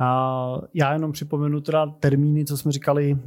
a 0.04 0.58
já 0.74 0.94
jenom 0.94 1.12
připomenu 1.12 1.62
teda 1.62 1.88
termíny, 2.00 2.46
co 2.46 2.58
jsme 2.58 2.72
říkali, 2.72 3.18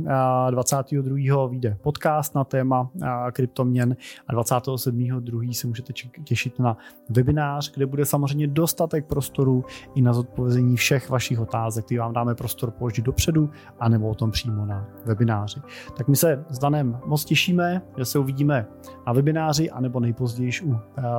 22. 0.50 1.46
vyjde 1.46 1.76
podcast 1.82 2.34
na 2.34 2.44
téma 2.44 2.90
kryptoměn 3.32 3.96
a 4.26 4.32
27. 4.32 5.52
se 5.52 5.66
můžete 5.66 5.92
těšit 6.24 6.58
na 6.58 6.76
webinář, 7.10 7.74
kde 7.74 7.86
bude 7.86 8.04
samozřejmě 8.04 8.46
dostatek 8.46 9.06
prostoru 9.06 9.64
i 9.94 10.02
na 10.02 10.12
zodpovězení 10.12 10.76
všech 10.76 11.10
vašich 11.10 11.40
otázek, 11.40 11.84
které 11.84 12.00
vám 12.00 12.12
dáme 12.12 12.34
prostor 12.34 12.70
položit 12.70 13.04
dopředu, 13.04 13.50
anebo 13.80 14.08
o 14.08 14.14
tom 14.14 14.30
přímo 14.30 14.66
na 14.66 14.86
webináři. 15.04 15.60
Tak 15.96 16.08
my 16.08 16.16
se 16.16 16.44
s 16.48 16.58
Danem 16.58 16.98
moc 17.06 17.24
těšíme, 17.24 17.82
že 17.98 18.04
se 18.04 18.18
uvidíme 18.18 18.66
na 19.06 19.12
webináři, 19.12 19.70
anebo 19.70 20.00
nejpozději 20.00 20.50
u 20.64 20.76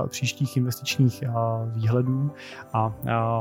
příštích 0.07 0.57
investičních 0.57 1.23
výhledů 1.65 2.31
a 2.73 2.93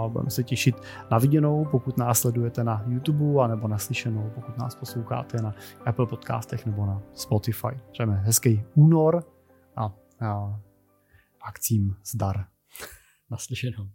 budeme 0.09 0.31
se 0.31 0.43
těšit 0.43 0.77
na 1.11 1.19
viděnou, 1.19 1.67
pokud 1.71 1.87
pokud 1.87 2.06
nás 2.07 2.21
sledujete 2.21 2.65
na 2.65 2.85
YouTube 2.89 3.45
a 3.45 3.47
nebo 3.47 3.69
naslyšenou, 3.69 4.31
pokud 4.35 4.59
nás 4.59 4.75
posloucháte 4.75 5.43
na 5.43 5.55
Apple 5.87 6.07
podcastech 6.07 6.67
nebo 6.67 6.87
na 6.87 7.03
Spotify. 7.13 7.81
Přejeme 7.93 8.15
hezký 8.15 8.65
únor 8.75 9.25
a, 9.77 9.85
a 10.27 10.61
akcím 11.41 11.97
zdar. 12.05 12.47
Naslyšenou. 13.31 13.89